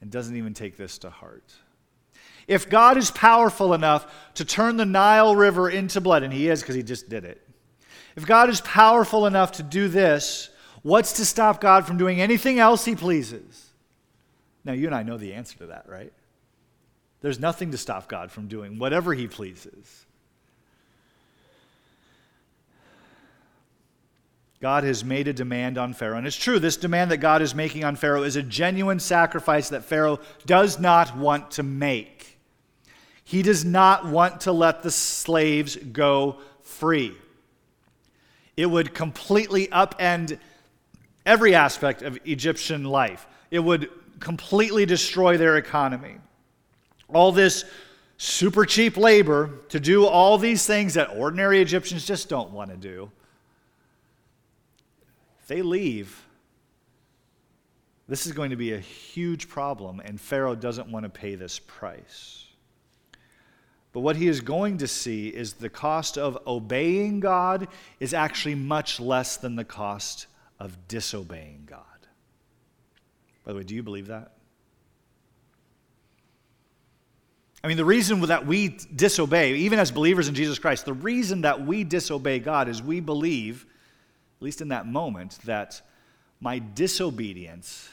and 0.00 0.10
doesn't 0.10 0.36
even 0.36 0.54
take 0.54 0.76
this 0.76 0.98
to 0.98 1.10
heart. 1.10 1.54
If 2.48 2.68
God 2.68 2.96
is 2.96 3.10
powerful 3.10 3.72
enough 3.72 4.12
to 4.34 4.44
turn 4.44 4.76
the 4.76 4.84
Nile 4.84 5.36
River 5.36 5.70
into 5.70 6.00
blood, 6.00 6.22
and 6.22 6.32
he 6.32 6.48
is 6.48 6.60
because 6.60 6.74
he 6.74 6.82
just 6.82 7.08
did 7.08 7.24
it, 7.24 7.46
if 8.16 8.26
God 8.26 8.48
is 8.48 8.60
powerful 8.60 9.26
enough 9.26 9.52
to 9.52 9.62
do 9.62 9.88
this, 9.88 10.50
What's 10.82 11.14
to 11.14 11.24
stop 11.24 11.60
God 11.60 11.86
from 11.86 11.96
doing 11.96 12.20
anything 12.20 12.58
else 12.58 12.84
he 12.84 12.96
pleases? 12.96 13.70
Now, 14.64 14.72
you 14.72 14.86
and 14.86 14.94
I 14.94 15.02
know 15.02 15.16
the 15.16 15.34
answer 15.34 15.56
to 15.58 15.66
that, 15.66 15.88
right? 15.88 16.12
There's 17.20 17.38
nothing 17.38 17.70
to 17.70 17.78
stop 17.78 18.08
God 18.08 18.30
from 18.32 18.48
doing 18.48 18.78
whatever 18.78 19.14
he 19.14 19.28
pleases. 19.28 20.06
God 24.62 24.84
has 24.84 25.04
made 25.04 25.26
a 25.26 25.32
demand 25.32 25.76
on 25.76 25.92
Pharaoh. 25.92 26.18
And 26.18 26.24
it's 26.24 26.36
true, 26.36 26.60
this 26.60 26.76
demand 26.76 27.10
that 27.10 27.16
God 27.16 27.42
is 27.42 27.52
making 27.52 27.82
on 27.82 27.96
Pharaoh 27.96 28.22
is 28.22 28.36
a 28.36 28.44
genuine 28.44 29.00
sacrifice 29.00 29.70
that 29.70 29.84
Pharaoh 29.84 30.20
does 30.46 30.78
not 30.78 31.16
want 31.16 31.50
to 31.52 31.64
make. 31.64 32.38
He 33.24 33.42
does 33.42 33.64
not 33.64 34.06
want 34.06 34.42
to 34.42 34.52
let 34.52 34.84
the 34.84 34.92
slaves 34.92 35.74
go 35.74 36.38
free. 36.62 37.12
It 38.56 38.66
would 38.66 38.94
completely 38.94 39.66
upend 39.66 40.38
every 41.26 41.56
aspect 41.56 42.02
of 42.02 42.16
Egyptian 42.24 42.84
life. 42.84 43.26
It 43.50 43.58
would 43.58 43.90
completely 44.20 44.86
destroy 44.86 45.36
their 45.38 45.56
economy. 45.56 46.18
All 47.12 47.32
this 47.32 47.64
super 48.16 48.64
cheap 48.64 48.96
labor 48.96 49.50
to 49.70 49.80
do 49.80 50.06
all 50.06 50.38
these 50.38 50.64
things 50.64 50.94
that 50.94 51.10
ordinary 51.16 51.60
Egyptians 51.60 52.06
just 52.06 52.28
don't 52.28 52.52
want 52.52 52.70
to 52.70 52.76
do. 52.76 53.10
If 55.42 55.48
they 55.48 55.62
leave, 55.62 56.24
this 58.08 58.26
is 58.26 58.32
going 58.32 58.50
to 58.50 58.56
be 58.56 58.72
a 58.72 58.78
huge 58.78 59.48
problem, 59.48 60.00
and 60.00 60.20
Pharaoh 60.20 60.54
doesn't 60.54 60.88
want 60.88 61.04
to 61.04 61.10
pay 61.10 61.34
this 61.34 61.58
price. 61.58 62.46
But 63.92 64.00
what 64.00 64.16
he 64.16 64.28
is 64.28 64.40
going 64.40 64.78
to 64.78 64.88
see 64.88 65.28
is 65.28 65.54
the 65.54 65.68
cost 65.68 66.16
of 66.16 66.38
obeying 66.46 67.20
God 67.20 67.68
is 68.00 68.14
actually 68.14 68.54
much 68.54 69.00
less 69.00 69.36
than 69.36 69.56
the 69.56 69.64
cost 69.64 70.26
of 70.58 70.88
disobeying 70.88 71.64
God. 71.66 71.82
By 73.44 73.52
the 73.52 73.58
way, 73.58 73.64
do 73.64 73.74
you 73.74 73.82
believe 73.82 74.06
that? 74.06 74.32
I 77.64 77.68
mean, 77.68 77.76
the 77.76 77.84
reason 77.84 78.20
that 78.22 78.46
we 78.46 78.78
disobey, 78.94 79.54
even 79.54 79.78
as 79.78 79.90
believers 79.90 80.28
in 80.28 80.34
Jesus 80.34 80.58
Christ, 80.58 80.84
the 80.84 80.92
reason 80.92 81.42
that 81.42 81.64
we 81.64 81.84
disobey 81.84 82.38
God 82.38 82.68
is 82.68 82.82
we 82.82 83.00
believe, 83.00 83.66
at 84.42 84.44
least 84.44 84.60
in 84.60 84.70
that 84.70 84.88
moment, 84.88 85.38
that 85.44 85.80
my 86.40 86.58
disobedience 86.58 87.88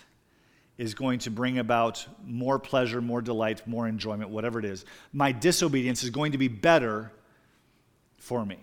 is 0.80 0.96
going 0.96 1.20
to 1.20 1.30
bring 1.30 1.60
about 1.60 2.04
more 2.26 2.58
pleasure, 2.58 3.02
more 3.02 3.22
delight, 3.22 3.68
more 3.68 3.88
enjoyment, 3.88 4.32
whatever 4.32 4.58
it 4.58 4.66
is. 4.66 4.84
My 5.14 5.32
disobedience 5.32 6.04
is 6.04 6.10
going 6.10 6.32
to 6.32 6.40
be 6.40 6.48
better 6.48 7.12
for 8.18 8.44
me. 8.44 8.58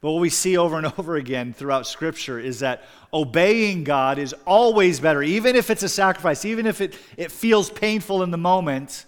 But 0.00 0.10
what 0.10 0.20
we 0.20 0.30
see 0.30 0.56
over 0.56 0.76
and 0.78 0.86
over 0.98 1.14
again 1.14 1.52
throughout 1.52 1.86
Scripture 1.86 2.40
is 2.40 2.58
that 2.58 2.82
obeying 3.14 3.84
God 3.84 4.18
is 4.18 4.34
always 4.44 4.98
better, 4.98 5.22
even 5.22 5.54
if 5.54 5.70
it's 5.70 5.84
a 5.84 5.88
sacrifice, 5.88 6.44
even 6.44 6.66
if 6.66 6.80
it, 6.80 6.98
it 7.16 7.30
feels 7.30 7.70
painful 7.70 8.24
in 8.24 8.32
the 8.32 8.36
moment. 8.36 9.06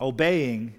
Obeying 0.00 0.72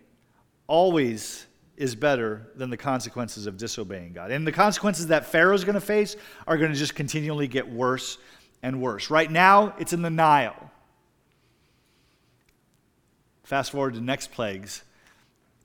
always 0.66 1.46
is 1.76 1.96
better 1.96 2.52
than 2.56 2.70
the 2.70 2.78
consequences 2.78 3.48
of 3.48 3.58
disobeying 3.58 4.14
God. 4.14 4.32
And 4.32 4.46
the 4.46 4.52
consequences 4.52 5.08
that 5.08 5.26
Pharaoh's 5.26 5.64
going 5.64 5.76
to 5.76 5.82
face 5.82 6.16
are 6.48 6.58
going 6.58 6.72
to 6.72 6.78
just 6.78 6.96
continually 6.96 7.48
get 7.48 7.68
worse 7.68 8.18
and 8.62 8.82
worse. 8.82 9.10
Right 9.10 9.30
now, 9.30 9.76
it's 9.80 9.94
in 9.94 10.02
the 10.02 10.10
Nile. 10.10 10.72
Fast 13.44 13.72
forward 13.72 13.96
to 13.96 14.02
next 14.02 14.32
plagues, 14.32 14.84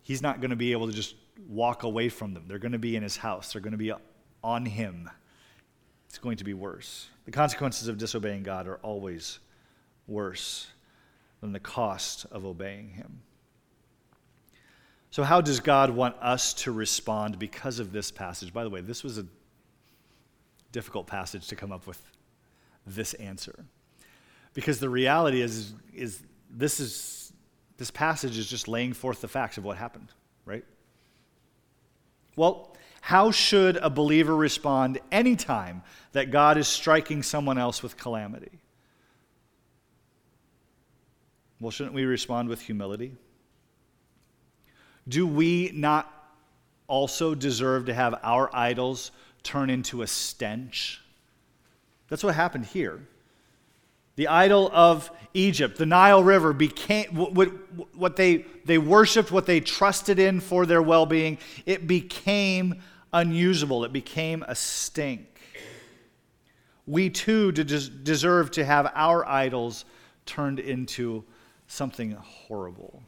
he's 0.03 0.23
not 0.23 0.41
going 0.41 0.51
to 0.51 0.57
be 0.57 0.73
able 0.73 0.89
to 0.89 0.93
just 0.93 1.15
walk 1.49 1.83
away 1.83 2.09
from 2.09 2.35
them. 2.35 2.45
They're 2.49 2.59
going 2.59 2.73
to 2.73 2.79
be 2.79 2.97
in 2.97 3.03
his 3.03 3.17
house, 3.17 3.53
they're 3.53 3.63
going 3.63 3.73
to 3.73 3.79
be 3.79 3.93
on 4.43 4.67
him. 4.67 5.11
It's 6.09 6.19
going 6.19 6.39
to 6.39 6.45
be 6.45 6.55
worse. 6.55 7.09
The 7.27 7.33
consequences 7.33 7.87
of 7.87 7.99
disobeying 7.99 8.43
God 8.43 8.67
are 8.67 8.77
always 8.77 9.41
worse 10.07 10.67
than 11.43 11.53
the 11.53 11.61
cost 11.61 12.25
of 12.31 12.47
obeying 12.47 12.89
him. 12.89 13.21
So, 15.11 15.23
how 15.23 15.41
does 15.41 15.61
God 15.61 15.91
want 15.91 16.17
us 16.21 16.53
to 16.55 16.73
respond 16.73 17.39
because 17.39 17.79
of 17.79 17.93
this 17.93 18.11
passage? 18.11 18.53
By 18.53 18.65
the 18.65 18.71
way, 18.71 18.81
this 18.81 19.03
was 19.03 19.19
a 19.19 19.27
difficult 20.71 21.07
passage 21.07 21.49
to 21.49 21.57
come 21.57 21.73
up 21.73 21.87
with 21.87 22.01
this 22.87 23.15
answer. 23.15 23.65
Because 24.55 24.81
the 24.81 24.89
reality 24.89 25.41
is, 25.41 25.73
is 25.95 26.23
this, 26.51 26.81
is, 26.81 27.33
this 27.77 27.91
passage 27.91 28.37
is 28.37 28.49
just 28.49 28.69
laying 28.69 28.93
forth 28.93 29.21
the 29.21 29.29
facts 29.29 29.57
of 29.57 29.65
what 29.65 29.77
happened, 29.77 30.09
right? 30.45 30.65
Well, 32.37 32.77
how 33.01 33.31
should 33.31 33.77
a 33.79 33.89
believer 33.89 34.35
respond 34.37 35.01
anytime 35.11 35.83
that 36.13 36.31
God 36.31 36.59
is 36.59 36.69
striking 36.69 37.23
someone 37.23 37.57
else 37.57 37.83
with 37.83 37.97
calamity? 37.97 38.61
Well, 41.61 41.71
shouldn't 41.71 41.95
we 41.95 42.05
respond 42.05 42.49
with 42.49 42.61
humility? 42.61 43.15
Do 45.09 45.27
we 45.27 45.71
not 45.75 46.13
also 46.87 47.35
deserve 47.35 47.87
to 47.87 47.95
have 47.95 48.19
our 48.23 48.55
idols 48.55 49.11
turn 49.43 49.71
into 49.71 50.03
a 50.03 50.07
stench? 50.07 51.01
That's 52.09 52.23
what 52.23 52.35
happened 52.35 52.67
here. 52.67 53.01
The 54.17 54.29
idol 54.29 54.71
of 54.73 55.11
Egypt, 55.33 55.79
the 55.79 55.87
Nile 55.87 56.25
River, 56.25 56.53
became 56.53 57.15
what, 57.15 58.17
they, 58.17 58.45
they 58.65 58.79
worshiped, 58.79 59.31
what 59.31 59.47
they 59.47 59.61
trusted 59.61 60.19
in 60.19 60.41
for 60.41 60.67
their 60.67 60.83
well 60.83 61.07
being, 61.07 61.39
it 61.67 61.87
became 61.87 62.83
unusable. 63.13 63.85
It 63.85 63.93
became 63.93 64.45
a 64.49 64.55
stink. 64.55 65.27
We 66.87 67.11
too 67.11 67.53
deserve 67.53 68.51
to 68.53 68.65
have 68.65 68.91
our 68.95 69.27
idols 69.29 69.85
turned 70.27 70.59
into 70.59 71.23
something 71.69 72.13
horrible 72.13 73.03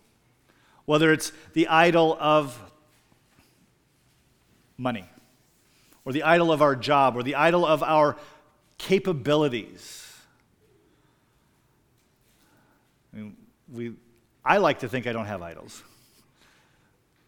whether 0.91 1.13
it's 1.13 1.31
the 1.53 1.69
idol 1.69 2.17
of 2.19 2.61
money, 4.77 5.05
or 6.05 6.13
the 6.13 6.25
idol 6.25 6.51
of 6.51 6.63
our 6.63 6.75
job, 6.75 7.17
or 7.17 7.23
the 7.23 7.37
idol 7.37 7.65
of 7.65 7.81
our 7.85 8.17
capabilities. 8.77 10.13
I, 13.15 13.19
mean, 13.19 13.37
we, 13.73 13.93
I 14.45 14.57
like 14.57 14.81
to 14.81 14.89
think 14.89 15.07
I 15.07 15.13
don't 15.13 15.27
have 15.27 15.43
idols. 15.43 15.81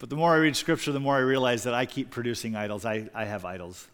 But 0.01 0.11
the 0.11 0.17
more 0.17 0.35
I 0.35 0.39
read 0.39 0.57
Scripture, 0.57 0.91
the 0.91 0.99
more 0.99 1.15
I 1.15 1.21
realize 1.21 1.63
that 1.63 1.73
I 1.73 1.87
keep 1.87 2.11
producing 2.11 2.57
idols. 2.57 2.85
I, 2.85 3.11
I 3.15 3.27
have 3.27 3.45
idols. 3.45 3.87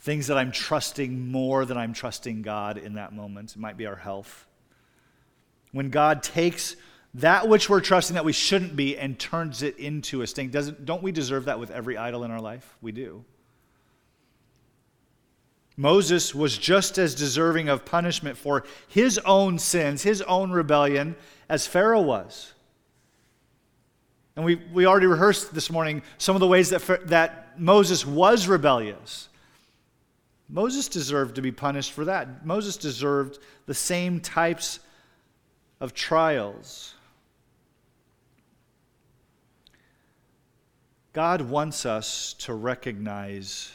Things 0.00 0.26
that 0.26 0.38
I'm 0.38 0.50
trusting 0.50 1.30
more 1.30 1.64
than 1.64 1.76
I'm 1.76 1.92
trusting 1.92 2.42
God 2.42 2.78
in 2.78 2.94
that 2.94 3.12
moment. 3.12 3.52
It 3.52 3.60
might 3.60 3.76
be 3.76 3.86
our 3.86 3.94
health. 3.94 4.44
When 5.70 5.90
God 5.90 6.24
takes 6.24 6.74
that 7.16 7.48
which 7.48 7.70
we're 7.70 7.80
trusting 7.80 8.14
that 8.14 8.24
we 8.24 8.32
shouldn't 8.32 8.76
be 8.76 8.96
and 8.98 9.18
turns 9.18 9.62
it 9.62 9.78
into 9.78 10.20
a 10.20 10.26
stink. 10.26 10.52
Doesn't, 10.52 10.84
don't 10.84 11.02
we 11.02 11.12
deserve 11.12 11.46
that 11.46 11.58
with 11.58 11.70
every 11.70 11.96
idol 11.96 12.24
in 12.24 12.30
our 12.30 12.40
life? 12.40 12.76
We 12.82 12.92
do. 12.92 13.24
Moses 15.78 16.34
was 16.34 16.56
just 16.58 16.98
as 16.98 17.14
deserving 17.14 17.68
of 17.68 17.84
punishment 17.84 18.36
for 18.36 18.64
his 18.88 19.18
own 19.18 19.58
sins, 19.58 20.02
his 20.02 20.20
own 20.22 20.50
rebellion, 20.50 21.16
as 21.48 21.66
Pharaoh 21.66 22.02
was. 22.02 22.52
And 24.36 24.44
we, 24.44 24.56
we 24.72 24.84
already 24.84 25.06
rehearsed 25.06 25.54
this 25.54 25.70
morning 25.70 26.02
some 26.18 26.36
of 26.36 26.40
the 26.40 26.46
ways 26.46 26.68
that, 26.70 27.08
that 27.08 27.58
Moses 27.58 28.04
was 28.04 28.46
rebellious. 28.46 29.28
Moses 30.50 30.88
deserved 30.88 31.36
to 31.36 31.42
be 31.42 31.52
punished 31.52 31.92
for 31.92 32.04
that. 32.04 32.44
Moses 32.44 32.76
deserved 32.76 33.38
the 33.64 33.74
same 33.74 34.20
types 34.20 34.80
of 35.80 35.94
trials. 35.94 36.94
God 41.16 41.40
wants 41.40 41.86
us 41.86 42.34
to 42.40 42.52
recognize 42.52 43.72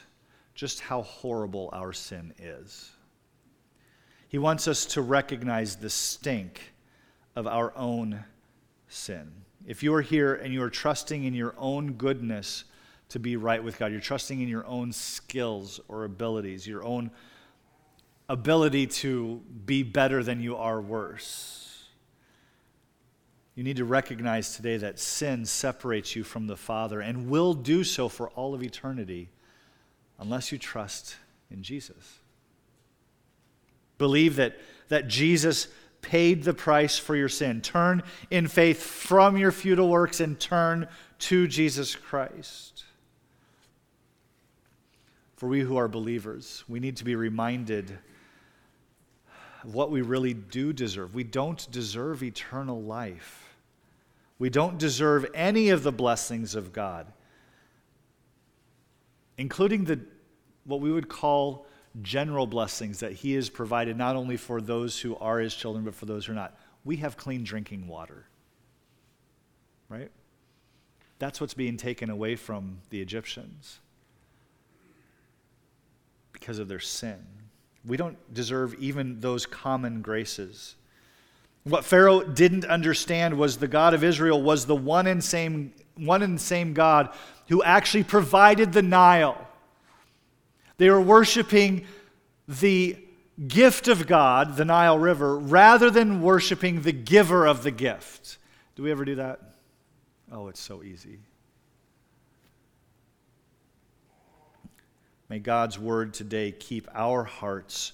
just 0.53 0.79
how 0.79 1.01
horrible 1.01 1.71
our 1.73 1.91
sin 1.91 2.35
is. 2.37 2.91
He 4.27 4.37
wants 4.37 4.67
us 4.67 4.85
to 4.85 5.01
recognize 5.01 5.75
the 5.75 5.89
stink 5.89 6.61
of 7.35 7.47
our 7.47 7.75
own 7.75 8.23
sin. 8.89 9.31
If 9.65 9.81
you 9.81 9.91
are 9.95 10.03
here 10.03 10.35
and 10.35 10.53
you 10.53 10.61
are 10.61 10.69
trusting 10.69 11.23
in 11.23 11.33
your 11.33 11.55
own 11.57 11.93
goodness 11.93 12.65
to 13.09 13.17
be 13.17 13.37
right 13.37 13.63
with 13.63 13.79
God, 13.79 13.91
you're 13.91 14.01
trusting 14.01 14.39
in 14.39 14.47
your 14.47 14.67
own 14.67 14.91
skills 14.91 15.79
or 15.87 16.03
abilities, 16.03 16.67
your 16.67 16.83
own 16.83 17.09
ability 18.29 18.85
to 18.85 19.41
be 19.65 19.81
better 19.81 20.21
than 20.21 20.41
you 20.41 20.57
are 20.57 20.79
worse 20.79 21.70
you 23.55 23.63
need 23.63 23.77
to 23.77 23.85
recognize 23.85 24.55
today 24.55 24.77
that 24.77 24.99
sin 24.99 25.45
separates 25.45 26.15
you 26.15 26.23
from 26.23 26.47
the 26.47 26.55
Father 26.55 27.01
and 27.01 27.29
will 27.29 27.53
do 27.53 27.83
so 27.83 28.07
for 28.07 28.29
all 28.29 28.53
of 28.53 28.63
eternity 28.63 29.29
unless 30.19 30.51
you 30.51 30.57
trust 30.57 31.17
in 31.49 31.61
Jesus. 31.61 32.19
Believe 33.97 34.37
that, 34.37 34.57
that 34.87 35.07
Jesus 35.07 35.67
paid 36.01 36.43
the 36.43 36.53
price 36.53 36.97
for 36.97 37.15
your 37.15 37.29
sin. 37.29 37.61
Turn 37.61 38.03
in 38.29 38.47
faith 38.47 38.81
from 38.81 39.37
your 39.37 39.51
futile 39.51 39.89
works 39.89 40.19
and 40.19 40.39
turn 40.39 40.87
to 41.19 41.47
Jesus 41.47 41.95
Christ. 41.95 42.85
For 45.35 45.47
we 45.47 45.61
who 45.61 45.77
are 45.77 45.87
believers, 45.87 46.63
we 46.67 46.79
need 46.79 46.97
to 46.97 47.03
be 47.03 47.15
reminded 47.15 47.97
what 49.63 49.91
we 49.91 50.01
really 50.01 50.33
do 50.33 50.73
deserve. 50.73 51.13
We 51.13 51.23
don't 51.23 51.69
deserve 51.71 52.23
eternal 52.23 52.81
life. 52.81 53.55
We 54.39 54.49
don't 54.49 54.77
deserve 54.77 55.25
any 55.33 55.69
of 55.69 55.83
the 55.83 55.91
blessings 55.91 56.55
of 56.55 56.73
God, 56.73 57.05
including 59.37 59.85
the, 59.85 59.99
what 60.65 60.81
we 60.81 60.91
would 60.91 61.09
call 61.09 61.67
general 62.01 62.47
blessings 62.47 63.01
that 63.01 63.11
He 63.11 63.33
has 63.33 63.49
provided 63.49 63.97
not 63.97 64.15
only 64.15 64.37
for 64.37 64.61
those 64.61 64.99
who 64.99 65.15
are 65.17 65.39
His 65.39 65.53
children, 65.53 65.85
but 65.85 65.93
for 65.93 66.05
those 66.05 66.25
who 66.25 66.31
are 66.31 66.35
not. 66.35 66.57
We 66.83 66.97
have 66.97 67.17
clean 67.17 67.43
drinking 67.43 67.87
water, 67.87 68.25
right? 69.89 70.09
That's 71.19 71.39
what's 71.39 71.53
being 71.53 71.77
taken 71.77 72.09
away 72.09 72.35
from 72.35 72.79
the 72.89 72.99
Egyptians 72.99 73.77
because 76.33 76.57
of 76.57 76.67
their 76.67 76.79
sin. 76.79 77.23
We 77.85 77.97
don't 77.97 78.17
deserve 78.33 78.75
even 78.75 79.19
those 79.19 79.45
common 79.45 80.01
graces. 80.01 80.75
What 81.63 81.85
Pharaoh 81.85 82.23
didn't 82.23 82.65
understand 82.65 83.37
was 83.37 83.57
the 83.57 83.67
God 83.67 83.93
of 83.93 84.03
Israel 84.03 84.41
was 84.41 84.65
the 84.65 84.75
one 84.75 85.07
and 85.07 85.23
same, 85.23 85.73
one 85.95 86.21
and 86.21 86.39
same 86.39 86.73
God 86.73 87.09
who 87.49 87.63
actually 87.63 88.03
provided 88.03 88.73
the 88.73 88.81
Nile. 88.81 89.47
They 90.77 90.89
were 90.89 91.01
worshiping 91.01 91.85
the 92.47 92.97
gift 93.47 93.87
of 93.87 94.07
God, 94.07 94.57
the 94.57 94.65
Nile 94.65 94.97
River, 94.97 95.37
rather 95.37 95.89
than 95.89 96.21
worshiping 96.21 96.81
the 96.81 96.91
giver 96.91 97.45
of 97.45 97.63
the 97.63 97.71
gift. 97.71 98.37
Do 98.75 98.83
we 98.83 98.91
ever 98.91 99.05
do 99.05 99.15
that? 99.15 99.39
Oh, 100.31 100.47
it's 100.47 100.59
so 100.59 100.81
easy. 100.81 101.19
May 105.31 105.39
God's 105.39 105.79
word 105.79 106.13
today 106.13 106.51
keep 106.51 106.89
our 106.93 107.23
hearts 107.23 107.93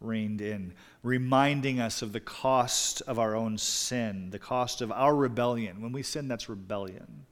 reined 0.00 0.40
in, 0.40 0.72
reminding 1.02 1.80
us 1.80 2.00
of 2.00 2.12
the 2.12 2.20
cost 2.20 3.02
of 3.08 3.18
our 3.18 3.34
own 3.34 3.58
sin, 3.58 4.30
the 4.30 4.38
cost 4.38 4.80
of 4.80 4.92
our 4.92 5.12
rebellion. 5.12 5.82
When 5.82 5.90
we 5.90 6.04
sin, 6.04 6.28
that's 6.28 6.48
rebellion. 6.48 7.26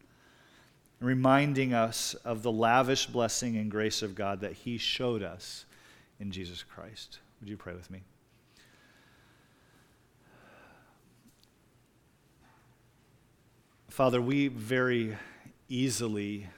Reminding 0.99 1.73
us 1.73 2.15
of 2.25 2.43
the 2.43 2.51
lavish 2.51 3.07
blessing 3.07 3.57
and 3.57 3.71
grace 3.71 4.03
of 4.03 4.17
God 4.17 4.41
that 4.41 4.55
He 4.55 4.77
showed 4.77 5.23
us 5.23 5.67
in 6.19 6.33
Jesus 6.33 6.65
Christ. 6.65 7.21
Would 7.39 7.49
you 7.49 7.57
pray 7.57 7.75
with 7.75 7.89
me? 7.93 8.03
Father, 13.89 14.21
we 14.21 14.49
very 14.49 15.17
easily 15.69 16.49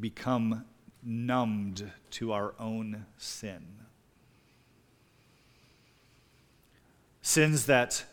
become 0.00 0.64
numbed 1.02 1.90
to 2.10 2.32
our 2.32 2.54
own 2.58 3.06
sin. 3.18 3.62
Sins 7.22 7.66
that 7.66 8.04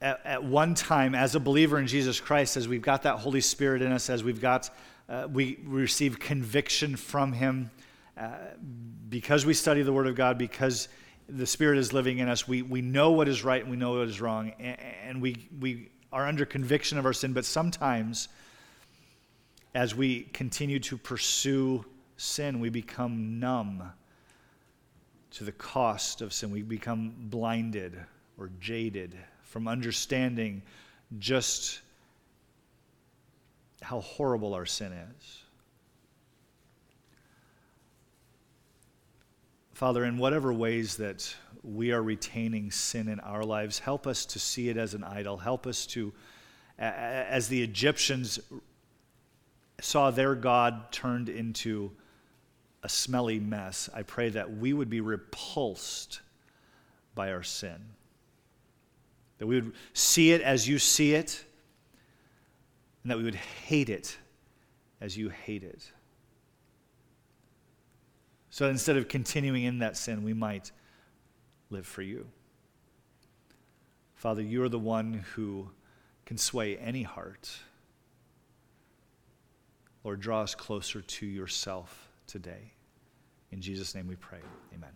at, 0.00 0.20
at, 0.24 0.44
one 0.44 0.74
time, 0.74 1.14
as 1.14 1.34
a 1.34 1.40
believer 1.40 1.78
in 1.78 1.86
Jesus 1.86 2.20
Christ, 2.20 2.56
as 2.56 2.68
we've 2.68 2.82
got 2.82 3.02
that 3.04 3.18
Holy 3.18 3.40
Spirit 3.40 3.82
in 3.82 3.92
us, 3.92 4.10
as 4.10 4.22
we've 4.22 4.40
got, 4.40 4.70
uh, 5.08 5.26
we 5.32 5.58
receive 5.64 6.20
conviction 6.20 6.96
from 6.96 7.32
Him, 7.32 7.70
uh, 8.18 8.30
because 9.08 9.46
we 9.46 9.54
study 9.54 9.82
the 9.82 9.92
Word 9.92 10.06
of 10.06 10.14
God, 10.14 10.36
because 10.36 10.88
the 11.28 11.46
Spirit 11.46 11.78
is 11.78 11.92
living 11.92 12.18
in 12.18 12.28
us, 12.28 12.46
we, 12.46 12.62
we 12.62 12.82
know 12.82 13.12
what 13.12 13.28
is 13.28 13.42
right 13.42 13.62
and 13.62 13.70
we 13.70 13.76
know 13.76 13.98
what 13.98 14.08
is 14.08 14.20
wrong, 14.20 14.52
and, 14.58 14.78
and 15.04 15.22
we, 15.22 15.48
we 15.58 15.88
are 16.12 16.26
under 16.26 16.44
conviction 16.44 16.98
of 16.98 17.06
our 17.06 17.12
sin, 17.12 17.32
but 17.32 17.44
sometimes 17.44 18.28
as 19.76 19.94
we 19.94 20.22
continue 20.32 20.78
to 20.78 20.96
pursue 20.96 21.84
sin, 22.16 22.60
we 22.60 22.70
become 22.70 23.38
numb 23.38 23.92
to 25.30 25.44
the 25.44 25.52
cost 25.52 26.22
of 26.22 26.32
sin. 26.32 26.50
We 26.50 26.62
become 26.62 27.14
blinded 27.28 27.94
or 28.38 28.50
jaded 28.58 29.14
from 29.42 29.68
understanding 29.68 30.62
just 31.18 31.80
how 33.82 34.00
horrible 34.00 34.54
our 34.54 34.64
sin 34.64 34.92
is. 34.92 35.42
Father, 39.74 40.06
in 40.06 40.16
whatever 40.16 40.54
ways 40.54 40.96
that 40.96 41.36
we 41.62 41.92
are 41.92 42.02
retaining 42.02 42.70
sin 42.70 43.08
in 43.08 43.20
our 43.20 43.44
lives, 43.44 43.78
help 43.78 44.06
us 44.06 44.24
to 44.24 44.38
see 44.38 44.70
it 44.70 44.78
as 44.78 44.94
an 44.94 45.04
idol. 45.04 45.36
Help 45.36 45.66
us 45.66 45.84
to, 45.88 46.14
as 46.78 47.48
the 47.48 47.62
Egyptians 47.62 48.40
saw 49.80 50.10
their 50.10 50.34
God 50.34 50.90
turned 50.90 51.28
into 51.28 51.92
a 52.82 52.88
smelly 52.88 53.40
mess, 53.40 53.90
I 53.94 54.02
pray 54.02 54.30
that 54.30 54.56
we 54.56 54.72
would 54.72 54.88
be 54.88 55.00
repulsed 55.00 56.20
by 57.14 57.32
our 57.32 57.42
sin. 57.42 57.76
That 59.38 59.46
we 59.46 59.56
would 59.56 59.72
see 59.92 60.32
it 60.32 60.40
as 60.40 60.68
you 60.68 60.78
see 60.78 61.14
it, 61.14 61.44
and 63.02 63.10
that 63.10 63.18
we 63.18 63.24
would 63.24 63.34
hate 63.34 63.88
it 63.88 64.16
as 65.00 65.16
you 65.16 65.28
hate 65.28 65.62
it. 65.62 65.90
So 68.50 68.68
instead 68.68 68.96
of 68.96 69.08
continuing 69.08 69.64
in 69.64 69.80
that 69.80 69.96
sin, 69.96 70.24
we 70.24 70.32
might 70.32 70.72
live 71.68 71.86
for 71.86 72.02
you. 72.02 72.26
Father, 74.14 74.40
you 74.40 74.62
are 74.62 74.68
the 74.68 74.78
one 74.78 75.24
who 75.34 75.68
can 76.24 76.38
sway 76.38 76.76
any 76.78 77.02
heart. 77.02 77.50
Lord, 80.06 80.20
draw 80.20 80.42
us 80.42 80.54
closer 80.54 81.02
to 81.02 81.26
yourself 81.26 82.08
today. 82.28 82.70
In 83.50 83.60
Jesus' 83.60 83.92
name 83.92 84.06
we 84.06 84.14
pray. 84.14 84.38
Amen. 84.72 84.92